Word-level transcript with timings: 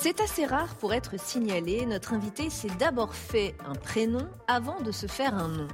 C'est 0.00 0.20
assez 0.20 0.46
rare 0.46 0.76
pour 0.76 0.94
être 0.94 1.18
signalé. 1.18 1.84
Notre 1.84 2.12
invité 2.14 2.50
s'est 2.50 2.70
d'abord 2.78 3.16
fait 3.16 3.56
un 3.66 3.74
prénom 3.74 4.28
avant 4.46 4.80
de 4.80 4.92
se 4.92 5.08
faire 5.08 5.34
un 5.34 5.48
nom. 5.48 5.66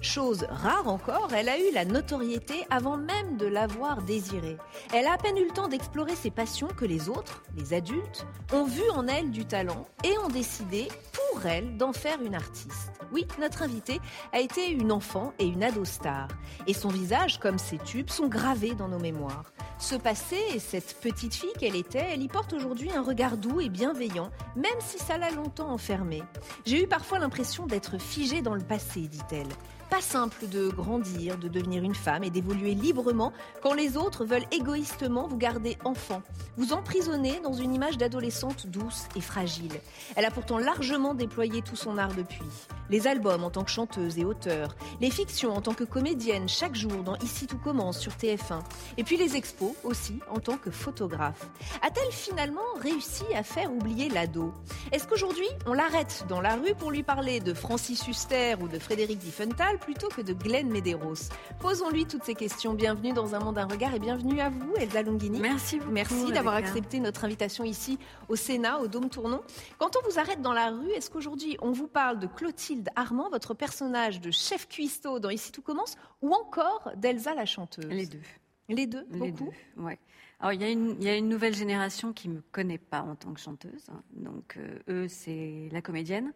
Chose 0.00 0.46
rare 0.50 0.88
encore, 0.88 1.32
elle 1.32 1.48
a 1.48 1.60
eu 1.60 1.72
la 1.72 1.84
notoriété 1.84 2.66
avant 2.70 2.96
même 2.96 3.36
de 3.36 3.46
l'avoir 3.46 4.02
désirée. 4.02 4.56
Elle 4.92 5.06
a 5.06 5.12
à 5.12 5.16
peine 5.16 5.36
eu 5.36 5.44
le 5.44 5.52
temps 5.52 5.68
d'explorer 5.68 6.16
ses 6.16 6.32
passions 6.32 6.66
que 6.66 6.84
les 6.84 7.08
autres, 7.08 7.44
les 7.56 7.72
adultes, 7.72 8.26
ont 8.52 8.64
vu 8.64 8.82
en 8.90 9.06
elle 9.06 9.30
du 9.30 9.44
talent 9.44 9.86
et 10.02 10.18
ont 10.18 10.28
décidé 10.28 10.88
pour 11.12 11.46
elle 11.46 11.76
d'en 11.76 11.92
faire 11.92 12.20
une 12.20 12.34
artiste. 12.34 12.90
Oui, 13.12 13.28
notre 13.38 13.62
invitée 13.62 14.00
a 14.32 14.40
été 14.40 14.68
une 14.70 14.90
enfant 14.90 15.32
et 15.38 15.46
une 15.46 15.62
ado 15.62 15.84
star. 15.84 16.26
Et 16.66 16.74
son 16.74 16.88
visage, 16.88 17.38
comme 17.38 17.58
ses 17.58 17.78
tubes, 17.78 18.10
sont 18.10 18.26
gravés 18.26 18.74
dans 18.74 18.88
nos 18.88 18.98
mémoires. 18.98 19.44
Ce 19.80 19.94
passé 19.94 20.36
et 20.54 20.58
cette 20.58 21.00
petite 21.00 21.34
fille 21.34 21.52
qu'elle 21.56 21.76
était, 21.76 22.04
elle 22.10 22.22
y 22.22 22.28
porte 22.28 22.52
aujourd'hui 22.52 22.90
un 22.90 23.00
regard 23.00 23.36
doux 23.36 23.60
et 23.60 23.68
bienveillant, 23.68 24.30
même 24.56 24.80
si 24.80 24.98
ça 24.98 25.18
l'a 25.18 25.30
longtemps 25.30 25.70
enfermée. 25.70 26.22
J'ai 26.66 26.82
eu 26.82 26.88
parfois 26.88 27.20
l'impression 27.20 27.66
d'être 27.66 27.96
figée 27.96 28.42
dans 28.42 28.54
le 28.54 28.64
passé, 28.64 29.02
dit-elle. 29.02 29.46
Pas 29.90 30.00
simple 30.02 30.46
de 30.48 30.68
grandir, 30.68 31.38
de 31.38 31.48
devenir 31.48 31.82
une 31.82 31.94
femme 31.94 32.22
et 32.22 32.28
d'évoluer 32.28 32.74
librement 32.74 33.32
quand 33.62 33.72
les 33.72 33.96
autres 33.96 34.26
veulent 34.26 34.46
égoïstement 34.52 35.26
vous 35.26 35.38
garder 35.38 35.78
enfant, 35.82 36.22
vous 36.58 36.74
emprisonner 36.74 37.40
dans 37.42 37.54
une 37.54 37.74
image 37.74 37.96
d'adolescente 37.96 38.66
douce 38.66 39.06
et 39.16 39.22
fragile. 39.22 39.80
Elle 40.14 40.26
a 40.26 40.30
pourtant 40.30 40.58
largement 40.58 41.14
déployé 41.14 41.62
tout 41.62 41.76
son 41.76 41.96
art 41.96 42.14
depuis. 42.14 42.44
Les 42.90 43.06
albums 43.06 43.44
en 43.44 43.50
tant 43.50 43.64
que 43.64 43.70
chanteuse 43.70 44.18
et 44.18 44.24
auteure, 44.26 44.76
les 45.00 45.10
fictions 45.10 45.54
en 45.54 45.62
tant 45.62 45.74
que 45.74 45.84
comédienne 45.84 46.48
chaque 46.48 46.74
jour 46.74 47.02
dans 47.02 47.16
Ici 47.16 47.46
tout 47.46 47.58
commence 47.58 47.98
sur 47.98 48.12
TF1, 48.12 48.60
et 48.98 49.04
puis 49.04 49.16
les 49.16 49.36
expos 49.36 49.72
aussi 49.84 50.20
en 50.30 50.38
tant 50.38 50.58
que 50.58 50.70
photographe. 50.70 51.48
A-t-elle 51.82 52.12
finalement 52.12 52.60
réussi 52.78 53.24
à 53.34 53.42
faire 53.42 53.72
oublier 53.72 54.08
l'ado 54.08 54.52
Est-ce 54.92 55.06
qu'aujourd'hui 55.06 55.46
on 55.66 55.72
l'arrête 55.72 56.24
dans 56.28 56.40
la 56.40 56.54
rue 56.56 56.74
pour 56.74 56.90
lui 56.90 57.02
parler 57.02 57.40
de 57.40 57.52
Francis 57.54 58.06
Huster 58.06 58.54
ou 58.60 58.68
de 58.68 58.78
Frédéric 58.78 59.18
Diffenthal 59.18 59.78
plutôt 59.78 60.08
que 60.08 60.20
de 60.22 60.32
Glenn 60.32 60.68
Medeiros? 60.70 61.28
Posons-lui 61.60 62.06
toutes 62.06 62.24
ces 62.24 62.34
questions. 62.34 62.74
Bienvenue 62.74 63.12
dans 63.12 63.34
Un 63.34 63.40
monde, 63.40 63.58
un 63.58 63.66
regard 63.66 63.94
et 63.94 63.98
bienvenue 63.98 64.40
à 64.40 64.48
vous, 64.50 64.72
Elsa 64.76 65.02
Longini. 65.02 65.40
Merci 65.40 65.78
beaucoup. 65.78 65.90
Merci 65.90 66.32
d'avoir 66.32 66.54
accepté 66.54 67.00
notre 67.00 67.24
invitation 67.24 67.64
ici 67.64 67.98
au 68.28 68.36
Sénat, 68.36 68.78
au 68.78 68.86
Dôme 68.88 69.08
Tournon. 69.10 69.42
Quand 69.78 69.96
on 69.96 70.08
vous 70.08 70.18
arrête 70.18 70.40
dans 70.40 70.52
la 70.52 70.70
rue, 70.70 70.90
est-ce 70.90 71.10
qu'aujourd'hui 71.10 71.56
on 71.60 71.72
vous 71.72 71.88
parle 71.88 72.18
de 72.18 72.26
Clotilde 72.26 72.88
Armand, 72.96 73.28
votre 73.30 73.54
personnage 73.54 74.20
de 74.20 74.30
chef 74.30 74.68
cuistot 74.68 75.18
dans 75.18 75.30
Ici 75.30 75.52
tout 75.52 75.62
commence, 75.62 75.96
ou 76.22 76.32
encore 76.32 76.90
d'Elsa 76.96 77.34
la 77.34 77.44
chanteuse? 77.46 77.86
Les 77.88 78.06
deux. 78.06 78.20
Les 78.68 78.86
deux, 78.86 79.06
Les 79.10 79.18
beaucoup. 79.32 79.50
deux, 79.76 79.82
ouais. 79.82 79.98
Alors, 80.40 80.52
il 80.52 80.60
y, 80.60 80.64
a 80.64 80.70
une, 80.70 80.96
il 81.00 81.04
y 81.04 81.08
a 81.08 81.16
une 81.16 81.28
nouvelle 81.28 81.54
génération 81.54 82.12
qui 82.12 82.28
ne 82.28 82.34
me 82.34 82.40
connaît 82.52 82.78
pas 82.78 83.02
en 83.02 83.16
tant 83.16 83.32
que 83.34 83.40
chanteuse. 83.40 83.88
hein. 83.90 84.02
Donc, 84.12 84.56
euh, 84.56 84.78
eux, 84.88 85.08
c'est 85.08 85.68
la 85.72 85.82
comédienne. 85.82 86.32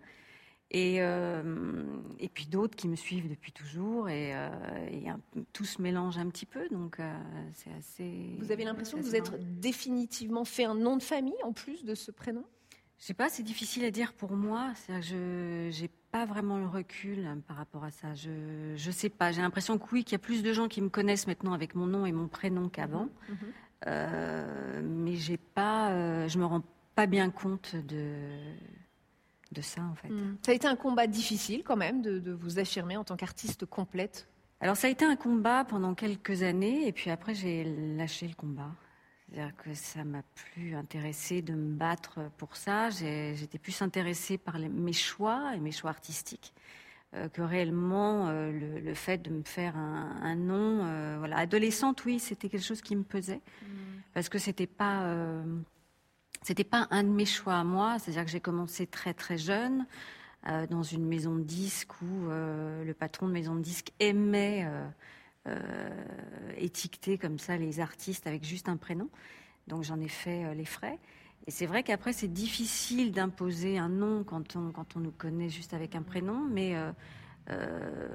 Et, 0.75 1.03
euh, 1.03 1.85
et 2.19 2.29
puis 2.29 2.47
d'autres 2.47 2.75
qui 2.75 2.89
me 2.89 2.97
suivent 2.97 3.29
depuis 3.29 3.53
toujours. 3.53 4.09
Et, 4.09 4.35
euh, 4.35 4.49
et 4.91 5.09
un- 5.09 5.21
tout 5.53 5.65
se 5.67 5.81
mélange 5.83 6.17
un 6.19 6.29
petit 6.31 6.47
peu. 6.47 6.67
Donc, 6.71 6.97
c'est 7.53 7.71
assez. 7.75 8.37
Vous 8.41 8.51
avez 8.51 8.65
l'impression 8.65 8.99
que 8.99 9.03
vous 9.05 9.15
êtes 9.15 9.31
marrant. 9.31 9.45
définitivement 9.61 10.45
fait 10.45 10.65
un 10.65 10.75
nom 10.75 10.97
de 10.97 11.03
famille 11.03 11.35
en 11.45 11.53
plus 11.53 11.85
de 11.85 11.95
ce 11.95 12.11
prénom? 12.11 12.45
Je 12.99 13.05
sais 13.07 13.15
pas, 13.15 13.29
c'est 13.29 13.43
difficile 13.43 13.85
à 13.85 13.91
dire 13.91 14.13
pour 14.15 14.33
moi. 14.33 14.73
C'est-à-dire 14.77 15.11
que 15.11 15.69
je 15.73 15.83
n'ai 15.83 15.91
pas 16.11 16.25
vraiment 16.25 16.59
le 16.59 16.67
recul 16.67 17.27
hein, 17.27 17.39
par 17.47 17.57
rapport 17.57 17.85
à 17.85 17.91
ça. 17.91 18.15
Je 18.15 18.31
ne 18.75 18.93
sais 18.93 19.11
pas. 19.11 19.31
J'ai 19.33 19.43
l'impression 19.43 19.77
que 19.79 19.85
oui, 19.93 20.05
qu'il 20.05 20.13
y 20.13 20.17
a 20.17 20.21
plus 20.21 20.43
de 20.43 20.53
gens 20.53 20.69
qui 20.69 20.81
me 20.81 20.89
connaissent 20.89 21.27
maintenant 21.27 21.53
avec 21.53 21.75
mon 21.75 21.87
nom 21.87 22.07
et 22.07 22.13
mon 22.13 22.29
prénom 22.29 22.69
qu'avant. 22.69 23.09
Mhm. 23.29 23.37
Mais 23.87 25.17
j'ai 25.17 25.37
pas, 25.37 25.91
euh, 25.91 26.29
je 26.29 26.39
me 26.39 26.45
rends 26.45 26.63
pas 26.95 27.07
bien 27.07 27.31
compte 27.31 27.75
de, 27.75 28.29
de 29.53 29.61
ça 29.61 29.83
en 29.83 29.95
fait. 29.95 30.09
Ça 30.43 30.53
a 30.53 30.55
été 30.55 30.67
un 30.67 30.77
combat 30.77 31.07
difficile 31.07 31.63
quand 31.65 31.77
même 31.77 32.03
de, 32.03 32.19
de 32.19 32.33
vous 32.33 32.59
affirmer 32.59 32.97
en 32.97 33.05
tant 33.05 33.17
qu'artiste 33.17 33.67
complète. 33.67 34.29
Alors 34.61 34.77
ça 34.77 34.87
a 34.87 34.91
été 34.91 35.05
un 35.05 35.17
combat 35.17 35.65
pendant 35.65 35.95
quelques 35.95 36.43
années 36.43 36.87
et 36.87 36.93
puis 36.93 37.11
après 37.11 37.35
j'ai 37.35 37.65
lâché 37.97 38.29
le 38.29 38.35
combat. 38.35 38.71
C'est-à-dire 39.29 39.57
que 39.57 39.73
ça 39.75 40.05
m'a 40.05 40.23
plus 40.35 40.75
intéressé 40.77 41.41
de 41.43 41.55
me 41.55 41.75
battre 41.75 42.21
pour 42.37 42.55
ça. 42.55 42.91
J'étais 42.91 43.59
plus 43.59 43.81
intéressée 43.81 44.37
par 44.37 44.59
les- 44.59 44.69
mes 44.69 44.93
choix 44.93 45.53
et 45.57 45.61
mes 45.61 45.73
choix 45.73 45.91
artistiques 45.91 46.53
euh, 46.57 46.61
que 47.33 47.43
réellement 47.43 48.29
euh, 48.29 48.51
le, 48.51 48.81
le 48.81 48.95
fait 48.95 49.19
de 49.19 49.31
me 49.31 49.43
faire 49.43 49.77
un, 49.77 50.17
un 50.23 50.35
nom. 50.35 50.85
euh, 50.85 51.17
voilà, 51.19 51.37
adolescente, 51.37 52.05
oui, 52.07 52.19
c'était 52.19 52.49
quelque 52.49 52.65
chose 52.65 52.81
qui 52.83 52.97
me 52.97 53.05
pesait 53.05 53.41
parce 54.15 54.29
que 54.29 54.39
c'était 54.39 54.67
pas 54.67 55.03
euh, 55.05 55.43
c'était 56.43 56.65
pas 56.65 56.89
un 56.91 57.05
de 57.05 57.09
mes 57.11 57.27
choix 57.27 57.55
à 57.57 57.65
moi. 57.65 57.99
C'est-à-dire 57.99 58.25
que 58.25 58.31
j'ai 58.31 58.41
commencé 58.41 58.87
très 58.87 59.15
très 59.15 59.39
jeune 59.39 59.87
euh, 60.49 60.67
dans 60.67 60.83
une 60.83 61.07
maison 61.07 61.37
de 61.37 61.43
disques 61.43 61.93
où 62.03 62.31
euh, 62.31 62.85
le 62.85 62.95
patron 62.95 63.29
de 63.29 63.33
maison 63.33 63.55
de 63.55 63.61
disques 63.61 63.93
aimait 64.01 64.65
euh, 64.67 64.89
euh, 65.49 66.53
étiqueter 66.57 67.19
comme 67.19 67.39
ça 67.39 67.57
les 67.57 67.79
artistes 67.79 68.27
avec 68.27 68.43
juste 68.45 68.69
un 68.69 68.77
prénom. 68.77 69.09
Donc 69.69 69.85
j'en 69.85 70.01
ai 70.01 70.09
fait 70.09 70.45
euh, 70.45 70.55
les 70.55 70.65
frais. 70.65 70.99
Et 71.47 71.51
c'est 71.51 71.67
vrai 71.67 71.83
qu'après 71.83 72.13
c'est 72.13 72.33
difficile 72.33 73.13
d'imposer 73.13 73.79
un 73.79 73.89
nom 73.89 74.25
quand 74.25 74.57
on 74.57 74.71
quand 74.71 74.97
on 74.97 75.01
nous 75.01 75.11
connaît 75.11 75.49
juste 75.49 75.75
avec 75.75 75.97
un 75.97 76.03
prénom, 76.03 76.47
mais 76.49 76.77
euh, 76.77 76.93
euh, 77.51 78.09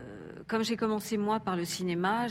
comme 0.47 0.63
j'ai 0.63 0.77
commencé 0.77 1.17
moi 1.17 1.39
par 1.39 1.57
le 1.57 1.65
cinéma, 1.65 2.27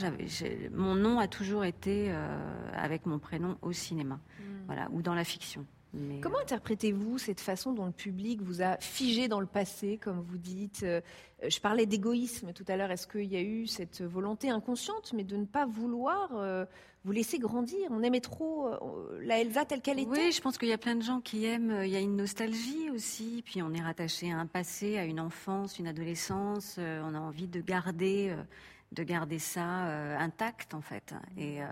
mon 0.72 0.94
nom 0.94 1.18
a 1.18 1.28
toujours 1.28 1.64
été 1.64 2.06
euh, 2.08 2.38
avec 2.74 3.04
mon 3.04 3.18
prénom 3.18 3.58
au 3.60 3.72
cinéma, 3.72 4.18
voilà, 4.66 4.88
ou 4.90 5.02
dans 5.02 5.14
la 5.14 5.24
fiction. 5.24 5.66
Mais, 5.94 6.20
Comment 6.20 6.38
interprétez-vous 6.40 7.16
cette 7.18 7.40
façon 7.40 7.72
dont 7.72 7.86
le 7.86 7.92
public 7.92 8.42
vous 8.42 8.60
a 8.62 8.76
figé 8.78 9.28
dans 9.28 9.40
le 9.40 9.46
passé, 9.46 9.98
comme 9.98 10.20
vous 10.20 10.36
dites 10.38 10.82
Euh, 10.82 11.00
Je 11.48 11.58
parlais 11.60 11.86
d'égoïsme 11.86 12.52
tout 12.52 12.64
à 12.68 12.76
l'heure. 12.76 12.90
Est-ce 12.90 13.06
qu'il 13.06 13.24
y 13.32 13.36
a 13.36 13.40
eu 13.42 13.66
cette 13.66 14.02
volonté 14.02 14.50
inconsciente, 14.50 15.12
mais 15.14 15.24
de 15.24 15.36
ne 15.36 15.44
pas 15.46 15.64
vouloir 15.64 16.30
euh, 16.34 16.66
vous 17.04 17.12
laisser 17.12 17.38
grandir? 17.38 17.78
On 17.90 18.02
aimait 18.02 18.20
trop 18.20 18.66
euh, 18.68 19.20
la 19.22 19.40
Elsa 19.40 19.64
telle 19.64 19.80
qu'elle 19.80 19.98
était 20.00 20.10
Oui, 20.10 20.32
je 20.32 20.40
pense 20.42 20.58
qu'il 20.58 20.68
y 20.68 20.72
a 20.72 20.78
plein 20.78 20.96
de 20.96 21.02
gens 21.02 21.20
qui 21.20 21.44
aiment. 21.46 21.70
euh, 21.70 21.86
Il 21.86 21.92
y 21.92 21.96
a 21.96 22.00
une 22.00 22.16
nostalgie 22.16 22.90
aussi. 22.90 23.42
Puis 23.46 23.62
on 23.62 23.72
est 23.72 23.80
rattaché 23.82 24.30
à 24.32 24.38
un 24.38 24.46
passé, 24.46 24.98
à 24.98 25.04
une 25.04 25.20
enfance, 25.20 25.78
une 25.78 25.86
adolescence. 25.86 26.76
euh, 26.78 27.00
On 27.04 27.14
a 27.14 27.20
envie 27.20 27.48
de 27.48 27.60
garder, 27.60 28.30
euh, 28.30 28.42
de 28.92 29.02
garder 29.02 29.38
ça 29.38 29.86
euh, 29.86 30.18
intact 30.18 30.74
en 30.74 30.80
fait. 30.82 31.14
Et 31.38 31.62
euh, 31.62 31.66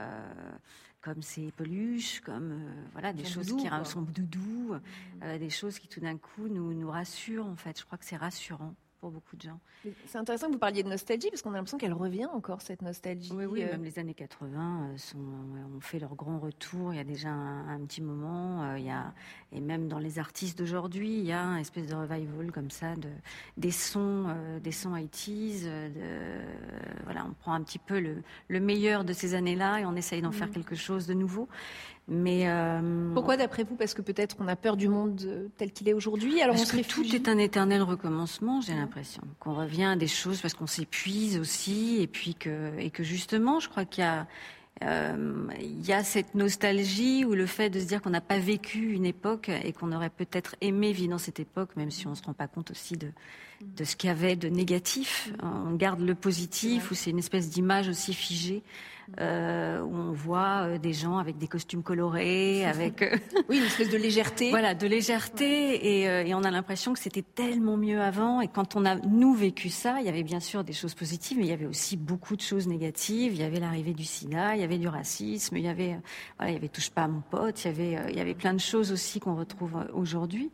comme 1.05 1.21
c'est 1.21 1.53
peluche, 1.53 2.21
comme 2.21 2.53
euh, 2.53 2.85
voilà 2.93 3.12
des 3.12 3.25
choses 3.25 3.49
doudou, 3.49 3.62
qui 3.62 3.69
quoi. 3.69 3.85
sont 3.85 4.01
doudou, 4.01 4.75
euh, 5.23 5.39
des 5.39 5.51
choses 5.51 5.79
qui 5.79 5.87
tout 5.87 6.01
d'un 6.01 6.17
coup 6.17 6.49
nous 6.49 6.73
nous 6.73 6.91
rassurent 6.91 7.47
en 7.47 7.56
fait. 7.56 7.79
Je 7.79 7.85
crois 7.85 7.99
que 7.99 8.06
c'est 8.06 8.17
rassurant 8.17 8.75
pour 9.05 9.11
beaucoup 9.11 9.37
de 9.37 9.43
gens. 9.43 9.61
C'est 10.06 10.17
intéressant 10.17 10.47
que 10.47 10.53
vous 10.53 10.59
parliez 10.59 10.83
de 10.83 10.89
nostalgie, 10.89 11.29
parce 11.29 11.43
qu'on 11.43 11.51
a 11.53 11.56
l'impression 11.56 11.77
qu'elle 11.77 11.93
revient 11.93 12.25
encore, 12.25 12.62
cette 12.62 12.81
nostalgie. 12.81 13.35
Oui, 13.35 13.45
oui, 13.45 13.62
Euh, 13.62 13.73
même 13.73 13.85
les 13.85 13.99
années 13.99 14.15
80 14.15 14.49
euh, 14.95 14.97
sont, 14.97 15.19
ont 15.19 15.81
fait 15.83 15.99
leur 15.99 16.15
grand 16.15 16.39
retour 16.39 16.95
il 16.95 16.97
y 16.97 17.01
a 17.01 17.05
déjà 17.05 17.29
un, 17.29 17.69
un 17.69 17.81
petit 17.85 18.01
moment. 18.01 18.62
euh, 18.65 18.79
il 18.79 18.87
y 18.87 18.91
a, 18.91 19.12
et 19.53 19.61
même 19.61 19.89
dans 19.89 19.99
les 19.99 20.19
artistes 20.19 20.56
d'aujourd'hui, 20.56 21.19
il 21.19 21.27
y 21.27 21.33
a 21.33 21.43
une 21.45 21.59
espèce 21.61 21.87
de 21.87 21.95
revival 21.95 22.51
comme 22.51 22.71
ça, 22.71 22.97
de, 22.97 23.11
des 23.59 23.71
sons, 23.73 24.35
des 24.62 24.73
sons 24.73 24.95
80s. 24.97 25.65
euh, 25.67 25.89
de- 25.91 27.05
voilà, 27.05 27.27
on 27.29 27.35
prend 27.35 27.53
un 27.53 27.62
petit 27.62 27.79
peu 27.79 28.01
le, 28.01 28.23
le 28.49 28.61
meilleur 28.61 29.05
de 29.05 29.12
ces 29.12 29.35
années-là 29.35 29.81
et 29.81 29.85
on 29.85 29.97
essaye 29.97 30.23
d'en 30.23 30.33
faire 30.33 30.51
quelque 30.51 30.77
chose 30.77 31.06
de 31.06 31.12
nouveau. 31.12 31.47
Mais 32.06 32.47
pourquoi, 33.15 33.37
d'après 33.37 33.65
vous? 33.65 33.77
Parce 33.77 33.95
que 33.95 34.03
peut-être 34.03 34.37
on 34.41 34.49
a 34.49 34.56
peur 34.56 34.77
du 34.77 34.89
monde 34.89 35.51
tel 35.56 35.73
qu'il 35.73 35.89
est 35.89 35.95
aujourd'hui. 35.95 36.41
Alors 36.43 36.56
parce 36.56 36.73
que 36.73 36.87
tout 36.87 37.15
est 37.15 37.29
un 37.29 37.39
éternel 37.39 37.83
recommencement, 37.83 38.61
j'ai 38.61 38.75
l'impression. 38.75 39.23
Qu'on 39.41 39.55
revient 39.55 39.85
à 39.85 39.97
des 39.97 40.06
choses 40.06 40.41
parce 40.41 40.55
qu'on 40.55 40.67
s'épuise 40.67 41.39
aussi, 41.39 42.03
et 42.03 42.06
puis 42.06 42.35
que 42.35 42.79
et 42.79 42.91
que 42.91 43.03
justement, 43.03 43.59
je 43.59 43.69
crois 43.69 43.85
qu'il 43.87 44.05
y 44.05 44.06
a 44.06 44.27
euh, 44.83 45.47
y 45.61 45.93
a 45.93 46.03
cette 46.03 46.35
nostalgie 46.35 47.25
ou 47.25 47.35
le 47.35 47.47
fait 47.47 47.71
de 47.71 47.79
se 47.79 47.85
dire 47.85 48.03
qu'on 48.03 48.11
n'a 48.11 48.21
pas 48.21 48.39
vécu 48.39 48.93
une 48.93 49.06
époque 49.06 49.49
et 49.49 49.73
qu'on 49.73 49.93
aurait 49.93 50.11
peut-être 50.11 50.56
aimé 50.61 50.93
vivre 50.93 51.12
dans 51.12 51.19
cette 51.19 51.39
époque, 51.39 51.77
même 51.77 51.93
si 51.93 52.09
on 52.09 52.11
ne 52.11 52.15
se 52.17 52.23
rend 52.25 52.33
pas 52.33 52.49
compte 52.49 52.73
aussi 52.73 52.97
de, 52.97 53.09
de 53.76 53.84
ce 53.84 53.96
qu'il 53.96 54.08
y 54.08 54.11
avait 54.11 54.37
de 54.37 54.49
négatif. 54.49 55.32
On 55.43 55.75
garde 55.75 56.00
le 56.00 56.14
positif, 56.14 56.90
ou 56.90 56.94
c'est 56.94 57.11
une 57.11 57.19
espèce 57.19 57.50
d'image 57.50 57.88
aussi 57.88 58.14
figée 58.14 58.62
euh, 59.20 59.81
où 59.81 59.94
on 59.94 60.12
voit 60.12 60.62
euh, 60.62 60.78
des 60.78 60.93
gens 60.93 61.19
avec 61.19 61.37
des 61.37 61.46
costumes 61.46 61.82
colorés, 61.82 62.64
avec 62.66 63.02
euh, 63.02 63.16
oui 63.49 63.58
une 63.58 63.64
espèce 63.64 63.90
de 63.90 63.96
légèreté. 63.96 64.50
voilà, 64.50 64.75
de 64.75 64.87
légèreté, 64.87 65.44
et, 65.44 66.28
et, 66.28 66.34
on 66.34 66.43
a 66.43 66.50
l'impression 66.50 66.93
que 66.93 66.99
c'était 66.99 67.22
tellement 67.22 67.76
mieux 67.76 68.00
avant. 68.00 68.40
Et 68.40 68.49
quand 68.49 68.76
on 68.76 68.84
a 68.84 68.96
nous 68.96 69.34
vécu 69.34 69.69
ça, 69.69 69.96
il 70.00 70.06
y 70.06 70.08
avait 70.08 70.22
bien 70.22 70.40
sûr 70.40 70.64
des 70.64 70.72
choses 70.72 70.94
positives, 70.94 71.38
mais 71.38 71.44
il 71.44 71.50
y 71.50 71.52
avait 71.52 71.67
aussi 71.67 71.96
beaucoup 71.96 72.37
de 72.37 72.40
choses 72.40 72.67
négatives. 72.67 73.34
Il 73.34 73.40
y 73.40 73.44
avait 73.44 73.60
l'arrivée 73.60 73.93
du 73.93 74.05
SIDA, 74.05 74.56
il 74.56 74.60
y 74.60 74.64
avait 74.64 74.78
du 74.78 74.88
racisme, 74.88 75.56
il 75.56 75.64
y 75.64 75.69
avait 75.69 75.99
voilà, 76.38 76.52
il 76.52 76.55
y 76.55 76.58
avait 76.58 76.69
touche 76.69 76.90
pas 76.90 77.02
à 77.02 77.08
mon 77.08 77.20
pote, 77.20 77.62
il 77.64 77.67
y 77.67 77.70
avait 77.70 78.10
il 78.10 78.17
y 78.17 78.20
avait 78.20 78.34
plein 78.34 78.55
de 78.55 78.60
choses 78.60 78.90
aussi 78.90 79.20
qu'on 79.20 79.37
retrouve 79.37 79.84
aujourd'hui. 79.93 80.50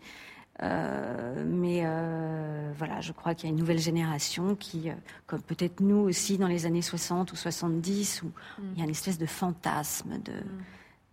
Euh, 0.62 1.44
mais 1.46 1.82
euh, 1.84 2.70
voilà, 2.76 3.00
je 3.00 3.12
crois 3.12 3.34
qu'il 3.34 3.48
y 3.48 3.50
a 3.50 3.52
une 3.52 3.58
nouvelle 3.58 3.78
génération 3.78 4.54
qui, 4.54 4.90
euh, 4.90 4.94
comme 5.26 5.40
peut-être 5.40 5.80
nous 5.80 5.96
aussi 5.96 6.36
dans 6.36 6.48
les 6.48 6.66
années 6.66 6.82
60 6.82 7.32
ou 7.32 7.36
70, 7.36 8.22
où 8.22 8.26
mm. 8.26 8.32
il 8.74 8.78
y 8.78 8.80
a 8.82 8.84
une 8.84 8.90
espèce 8.90 9.18
de 9.18 9.26
fantasme 9.26 10.18
de. 10.22 10.32
Mm. 10.32 10.64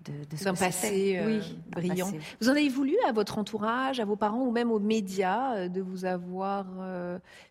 De, 0.05 0.41
d'un 0.41 0.53
passé 0.53 1.19
brillant. 1.69 2.09
Vous 2.39 2.47
en 2.47 2.53
avez 2.53 2.69
voulu 2.69 2.95
à 3.09 3.11
votre 3.11 3.39
entourage, 3.39 3.99
à 3.99 4.05
vos 4.05 4.15
parents 4.15 4.45
ou 4.45 4.51
même 4.51 4.71
aux 4.71 4.79
médias 4.79 5.67
de 5.67 5.81
vous 5.81 6.05
avoir 6.05 6.65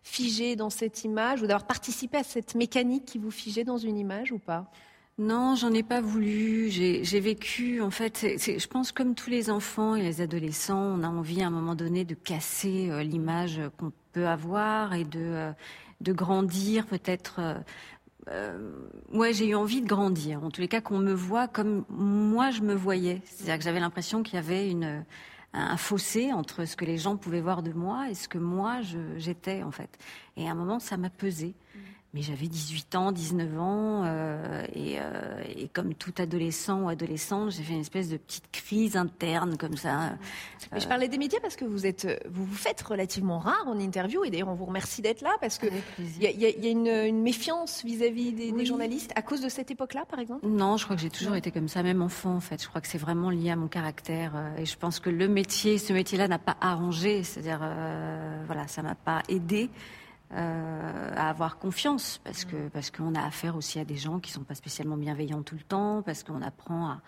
figé 0.01 0.55
dans 0.55 0.71
cette 0.71 1.03
image 1.03 1.43
ou 1.43 1.45
d'avoir 1.45 1.67
participé 1.67 2.17
à 2.17 2.23
cette 2.23 2.55
mécanique 2.55 3.05
qui 3.05 3.19
vous 3.19 3.29
figeait 3.29 3.63
dans 3.63 3.77
une 3.77 3.95
image 3.95 4.31
ou 4.31 4.39
pas? 4.39 4.71
Non, 5.17 5.55
j'en 5.55 5.73
ai 5.73 5.83
pas 5.83 5.99
voulu. 6.01 6.69
J'ai 6.69 7.19
vécu, 7.19 7.81
en 7.81 7.89
fait, 7.89 8.25
je 8.37 8.67
pense 8.67 8.91
comme 8.91 9.15
tous 9.15 9.29
les 9.29 9.49
enfants 9.49 9.95
et 9.95 10.03
les 10.03 10.21
adolescents, 10.21 10.79
on 10.79 11.03
a 11.03 11.07
envie 11.07 11.41
à 11.41 11.47
un 11.47 11.51
moment 11.51 11.73
donné 11.75 12.05
de 12.05 12.13
casser 12.13 12.89
euh, 12.89 13.01
l'image 13.01 13.59
qu'on 13.77 13.91
peut 14.17 14.27
avoir 14.27 14.93
et 14.93 15.03
de, 15.05 15.19
euh, 15.19 15.51
de 16.01 16.13
grandir 16.13 16.85
peut-être. 16.85 17.35
Euh, 17.39 17.55
euh, 18.29 18.71
ouais, 19.13 19.31
j'ai 19.33 19.47
eu 19.47 19.55
envie 19.55 19.81
de 19.81 19.87
grandir. 19.87 20.43
En 20.43 20.49
tous 20.49 20.61
les 20.61 20.67
cas, 20.67 20.81
qu'on 20.81 20.99
me 20.99 21.13
voit 21.13 21.47
comme 21.47 21.85
moi 21.89 22.51
je 22.51 22.61
me 22.61 22.73
voyais. 22.73 23.21
C'est-à-dire 23.25 23.57
que 23.57 23.63
j'avais 23.63 23.79
l'impression 23.79 24.23
qu'il 24.23 24.35
y 24.35 24.37
avait 24.37 24.69
une, 24.69 25.05
un 25.53 25.77
fossé 25.77 26.33
entre 26.33 26.65
ce 26.65 26.75
que 26.75 26.85
les 26.85 26.97
gens 26.97 27.15
pouvaient 27.15 27.41
voir 27.41 27.63
de 27.63 27.71
moi 27.71 28.09
et 28.09 28.15
ce 28.15 28.27
que 28.27 28.37
moi 28.37 28.81
j'étais 29.17 29.63
en 29.63 29.71
fait. 29.71 29.97
Et 30.35 30.47
à 30.47 30.51
un 30.51 30.55
moment, 30.55 30.79
ça 30.79 30.97
m'a 30.97 31.09
pesé. 31.09 31.55
Mais 32.17 32.23
j'avais 32.23 32.47
18 32.47 32.95
ans, 32.95 33.11
19 33.11 33.59
ans, 33.59 34.01
euh, 34.03 34.65
euh, 34.75 35.43
et, 35.55 35.67
comme 35.67 35.93
tout 35.93 36.13
adolescent 36.17 36.81
ou 36.81 36.89
adolescente, 36.89 37.51
j'ai 37.51 37.61
fait 37.61 37.73
une 37.73 37.81
espèce 37.81 38.09
de 38.09 38.17
petite 38.17 38.49
crise 38.51 38.97
interne 38.97 39.55
comme 39.55 39.77
ça. 39.77 40.17
Mais 40.71 40.79
je 40.79 40.87
parlais 40.87 41.09
des 41.09 41.19
médias 41.19 41.37
parce 41.43 41.55
que 41.55 41.63
vous 41.63 41.85
êtes, 41.85 42.07
vous 42.27 42.43
vous 42.43 42.55
faites 42.55 42.81
relativement 42.81 43.37
rare 43.37 43.67
en 43.67 43.77
interview, 43.77 44.23
et 44.23 44.31
d'ailleurs 44.31 44.47
on 44.47 44.55
vous 44.55 44.65
remercie 44.65 45.03
d'être 45.03 45.21
là 45.21 45.29
parce 45.39 45.59
que 45.59 45.67
il 45.99 46.23
y, 46.23 46.67
a, 46.67 46.71
une, 46.71 47.21
méfiance 47.21 47.83
vis-à-vis 47.85 48.33
des, 48.33 48.65
journalistes 48.65 49.11
à 49.15 49.21
cause 49.21 49.41
de 49.41 49.49
cette 49.49 49.69
époque-là, 49.69 50.05
par 50.09 50.17
exemple? 50.17 50.47
Non, 50.47 50.77
je 50.77 50.85
crois 50.85 50.95
que 50.95 51.03
j'ai 51.03 51.11
toujours 51.11 51.35
été 51.35 51.51
comme 51.51 51.67
ça, 51.67 51.83
même 51.83 52.01
enfant 52.01 52.33
en 52.33 52.39
fait. 52.39 52.63
Je 52.63 52.67
crois 52.67 52.81
que 52.81 52.87
c'est 52.87 52.97
vraiment 52.97 53.29
lié 53.29 53.51
à 53.51 53.55
mon 53.55 53.67
caractère, 53.67 54.31
euh, 54.35 54.57
et 54.57 54.65
je 54.65 54.75
pense 54.75 54.99
que 54.99 55.11
le 55.11 55.27
métier, 55.27 55.77
ce 55.77 55.93
métier-là 55.93 56.27
n'a 56.27 56.39
pas 56.39 56.57
arrangé, 56.61 57.21
c'est-à-dire 57.21 57.59
voilà, 58.47 58.67
ça 58.67 58.81
m'a 58.81 58.95
pas 58.95 59.21
aidé. 59.29 59.69
Euh, 60.33 61.11
à 61.15 61.29
avoir 61.29 61.57
confiance 61.57 62.19
parce 62.21 62.43
que 62.43 62.67
parce 62.67 62.91
qu'on 62.91 63.15
a 63.15 63.25
affaire 63.25 63.55
aussi 63.55 63.79
à 63.79 63.85
des 63.85 63.95
gens 63.95 64.19
qui 64.19 64.29
sont 64.29 64.43
pas 64.43 64.55
spécialement 64.55 64.97
bienveillants 64.97 65.41
tout 65.41 65.55
le 65.55 65.61
temps 65.61 66.01
parce 66.01 66.23
qu'on 66.23 66.41
apprend 66.41 66.89
à, 66.89 67.01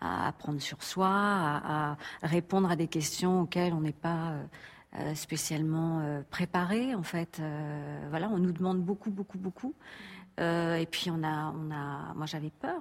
à, 0.00 0.28
apprendre 0.28 0.58
sur 0.58 0.82
soi 0.82 1.06
à, 1.06 1.98
répondre 2.22 2.70
à 2.70 2.76
des 2.76 2.86
questions 2.86 3.42
auxquelles 3.42 3.74
on 3.74 3.82
n'est 3.82 3.92
pas 3.92 4.30
euh, 4.30 4.42
euh, 5.00 5.14
spécialement 5.14 6.02
préparé 6.30 6.94
en 6.94 7.02
fait. 7.02 7.42
Voilà 8.08 8.30
on 8.30 8.38
nous 8.38 8.52
demande 8.52 8.80
beaucoup 8.80 9.10
beaucoup 9.10 9.38
beaucoup. 9.38 9.74
Et 10.38 10.88
puis 10.90 11.10
on 11.10 11.22
a 11.22 11.52
on 11.54 11.70
a 11.70 12.14
moi 12.14 12.24
j'avais 12.24 12.50
peur. 12.50 12.80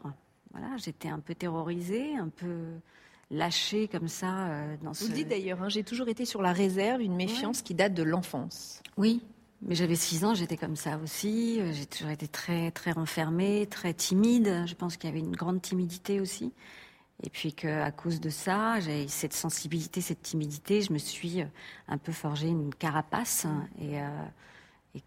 Voilà 0.54 0.78
j'étais 0.78 1.10
un 1.10 1.20
peu 1.20 1.36
terrorisée 1.36 2.16
un 2.16 2.30
peu 2.30 2.64
lâchée 3.30 3.90
comme 3.90 4.08
ça 4.08 4.48
dans 4.84 4.94
ce... 4.94 5.06
Vous 5.06 5.12
dites 5.14 5.28
d'ailleurs, 5.28 5.62
hein, 5.62 5.70
j'ai 5.70 5.84
toujours 5.84 6.08
été 6.08 6.24
sur 6.24 6.42
la 6.42 6.54
réserve, 6.54 7.02
une 7.02 7.16
méfiance 7.16 7.62
qui 7.62 7.74
date 7.74 7.94
de 7.94 8.04
l'enfance. 8.04 8.82
Oui, 8.98 9.22
mais 9.64 9.76
j'avais 9.76 9.96
6 9.96 10.26
ans, 10.26 10.34
j'étais 10.34 10.58
comme 10.58 10.76
ça 10.76 10.98
aussi. 10.98 11.62
J'ai 11.74 11.86
toujours 11.86 12.10
été 12.10 12.28
très, 12.28 12.72
très 12.72 12.92
renfermée, 12.92 13.68
très 13.70 13.94
timide. 13.94 14.64
Je 14.66 14.74
pense 14.74 14.98
qu'il 14.98 15.10
y 15.10 15.14
avait 15.14 15.20
une 15.20 15.36
grande 15.36 15.62
timidité 15.62 16.20
aussi. 16.20 16.52
Et 17.24 17.30
puis 17.30 17.54
qu'à 17.54 17.92
cause 17.92 18.20
de 18.20 18.30
ça, 18.30 18.80
j'ai 18.80 19.08
cette 19.08 19.34
sensibilité, 19.34 20.02
cette 20.02 20.24
timidité, 20.24 20.82
je 20.82 20.92
me 20.92 20.98
suis 20.98 21.42
euh, 21.42 21.46
un 21.88 21.98
peu 21.98 22.12
forgé 22.12 22.48
une 22.48 22.74
carapace 22.74 23.46
et, 23.80 24.02
euh, 24.02 24.08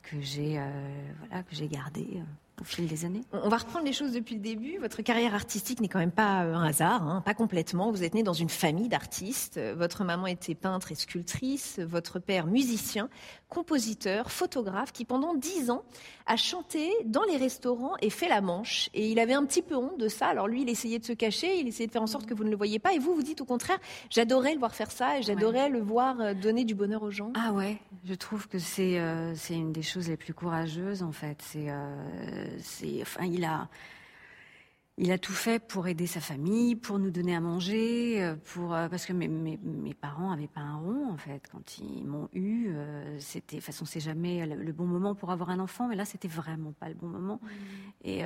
que 0.03 0.21
j'ai 0.21 0.59
euh, 0.59 1.13
voilà, 1.19 1.43
que 1.43 1.55
j'ai 1.55 1.69
gardé 1.69 2.23
au 2.61 2.65
fil 2.65 2.87
des 2.87 3.05
années. 3.05 3.23
On 3.33 3.49
va 3.49 3.57
reprendre 3.57 3.85
les 3.85 3.93
choses 3.93 4.13
depuis 4.13 4.37
le 4.37 4.41
début. 4.41 4.79
Votre 4.79 5.03
carrière 5.03 5.35
artistique 5.35 5.81
n'est 5.81 5.89
quand 5.89 5.99
même 5.99 6.11
pas 6.11 6.45
euh, 6.45 6.55
un 6.55 6.65
hasard, 6.65 7.03
hein, 7.03 7.23
pas 7.25 7.35
complètement. 7.35 7.91
Vous 7.91 8.05
êtes 8.05 8.15
né 8.15 8.23
dans 8.23 8.33
une 8.33 8.49
famille 8.49 8.89
d'artistes. 8.89 9.61
Votre 9.77 10.05
maman 10.05 10.27
était 10.27 10.55
peintre 10.55 10.93
et 10.93 10.95
sculptrice, 10.95 11.79
votre 11.81 12.19
père 12.19 12.47
musicien, 12.47 13.09
compositeur, 13.49 14.31
photographe, 14.31 14.93
qui 14.93 15.05
pendant 15.05 15.35
dix 15.35 15.71
ans 15.71 15.85
a 16.27 16.37
chanté 16.37 16.91
dans 17.05 17.23
les 17.25 17.37
restaurants 17.37 17.95
et 18.01 18.11
fait 18.11 18.29
la 18.29 18.41
manche. 18.41 18.89
Et 18.95 19.11
il 19.11 19.19
avait 19.19 19.35
un 19.35 19.45
petit 19.45 19.63
peu 19.63 19.77
honte 19.77 19.99
de 19.99 20.09
ça. 20.09 20.27
Alors 20.27 20.49
lui, 20.49 20.63
il 20.63 20.69
essayait 20.69 20.99
de 20.99 21.05
se 21.05 21.13
cacher, 21.13 21.59
il 21.59 21.69
essayait 21.69 21.87
de 21.87 21.93
faire 21.93 22.03
en 22.03 22.07
sorte 22.07 22.27
que 22.27 22.35
vous 22.35 22.45
ne 22.45 22.51
le 22.51 22.57
voyiez 22.57 22.79
pas. 22.79 22.95
Et 22.95 22.99
vous, 22.99 23.15
vous 23.15 23.23
dites 23.23 23.41
au 23.41 23.45
contraire, 23.45 23.79
j'adorais 24.11 24.55
le 24.55 24.59
voir 24.59 24.75
faire 24.75 24.91
ça 24.91 25.19
et 25.19 25.23
j'adorais 25.23 25.69
le 25.69 25.81
voir 25.81 26.21
euh, 26.21 26.35
donner 26.35 26.65
du 26.65 26.75
bonheur 26.75 27.03
aux 27.03 27.11
gens. 27.11 27.33
Ah 27.35 27.53
ouais, 27.53 27.79
je 28.05 28.15
trouve 28.15 28.49
que 28.49 28.59
c'est 28.59 28.99
euh, 28.99 29.35
c'est 29.35 29.55
une 29.55 29.73
des 29.73 29.83
choses 29.83 30.09
les 30.09 30.17
plus 30.17 30.35
courageuses 30.35 31.03
en 31.03 31.13
fait. 31.13 31.43
C'est 31.43 31.69
c'est, 32.61 33.03
enfin, 33.03 33.25
il 33.25 33.45
a, 33.45 33.69
il 34.97 35.11
a 35.11 35.19
tout 35.19 35.33
fait 35.33 35.59
pour 35.59 35.89
aider 35.89 36.07
sa 36.07 36.21
famille, 36.21 36.77
pour 36.77 37.01
nous 37.01 37.11
donner 37.11 37.35
à 37.35 37.41
manger, 37.41 38.23
euh, 38.23 38.37
pour 38.37 38.73
euh, 38.73 38.89
parce 38.89 39.07
que 39.07 39.13
mes, 39.13 39.27
mes, 39.27 39.59
parents 39.95 40.31
avaient 40.31 40.47
pas 40.47 40.61
un 40.61 40.77
rond 40.77 41.11
en 41.11 41.17
fait 41.17 41.43
quand 41.51 41.79
ils 41.79 42.05
m'ont 42.05 42.29
eu. 42.33 42.69
Euh, 42.69 43.19
c'était, 43.19 43.57
de 43.57 43.61
toute 43.61 43.67
façon, 43.67 43.87
c'est 43.87 43.99
jamais 43.99 44.47
le, 44.47 44.73
bon 44.73 44.85
moment 44.85 45.17
pour 45.17 45.33
avoir 45.33 45.51
un 45.51 45.59
enfant, 45.59 45.89
mais 45.89 45.97
là, 45.97 46.05
c'était 46.05 46.29
vraiment 46.29 46.73
pas 46.73 46.89
le 46.89 46.95
bon 46.95 47.09
moment. 47.09 47.41
Mmh. 47.43 47.49
Et, 48.05 48.23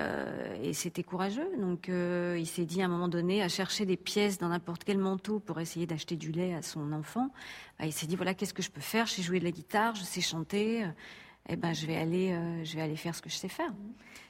et 0.63 0.73
c'était 0.75 1.03
courageux. 1.03 1.49
Donc, 1.59 1.89
il 1.89 2.47
s'est 2.47 2.65
dit 2.65 2.83
à 2.83 2.87
un 2.87 2.89
moment 2.89 3.09
donné 3.09 3.43
à 3.43 3.49
chercher 3.49 3.87
des 3.87 3.97
pièces 3.97 4.39
dans 4.39 4.49
n'importe 4.49 4.85
quel 4.85 4.99
manteau 4.99 5.39
pour 5.39 5.61
essayer 5.61 5.87
d'acheter 5.87 6.17
du 6.17 6.33
lait 6.33 6.55
à 6.55 6.63
son 6.63 6.93
enfant. 6.93 7.31
Bah, 7.79 7.87
il 7.87 7.93
s'est 7.93 8.07
dit 8.07 8.17
voilà, 8.17 8.35
qu'est-ce 8.35 8.55
que 8.55 8.63
je 8.63 8.71
peux 8.71 8.81
faire? 8.81 9.07
Je 9.07 9.15
sais 9.15 9.23
jouer 9.23 9.39
de 9.39 9.45
la 9.45 9.53
guitare, 9.53 9.95
je 9.95 10.03
sais 10.03 10.21
chanter. 10.21 10.85
Eh 11.49 11.57
ben, 11.57 11.73
je 11.73 11.87
vais 11.87 11.97
aller, 11.97 12.37
je 12.63 12.77
vais 12.77 12.83
aller 12.83 12.97
faire 12.97 13.15
ce 13.15 13.23
que 13.23 13.31
je 13.31 13.37
sais 13.37 13.49
faire. 13.49 13.73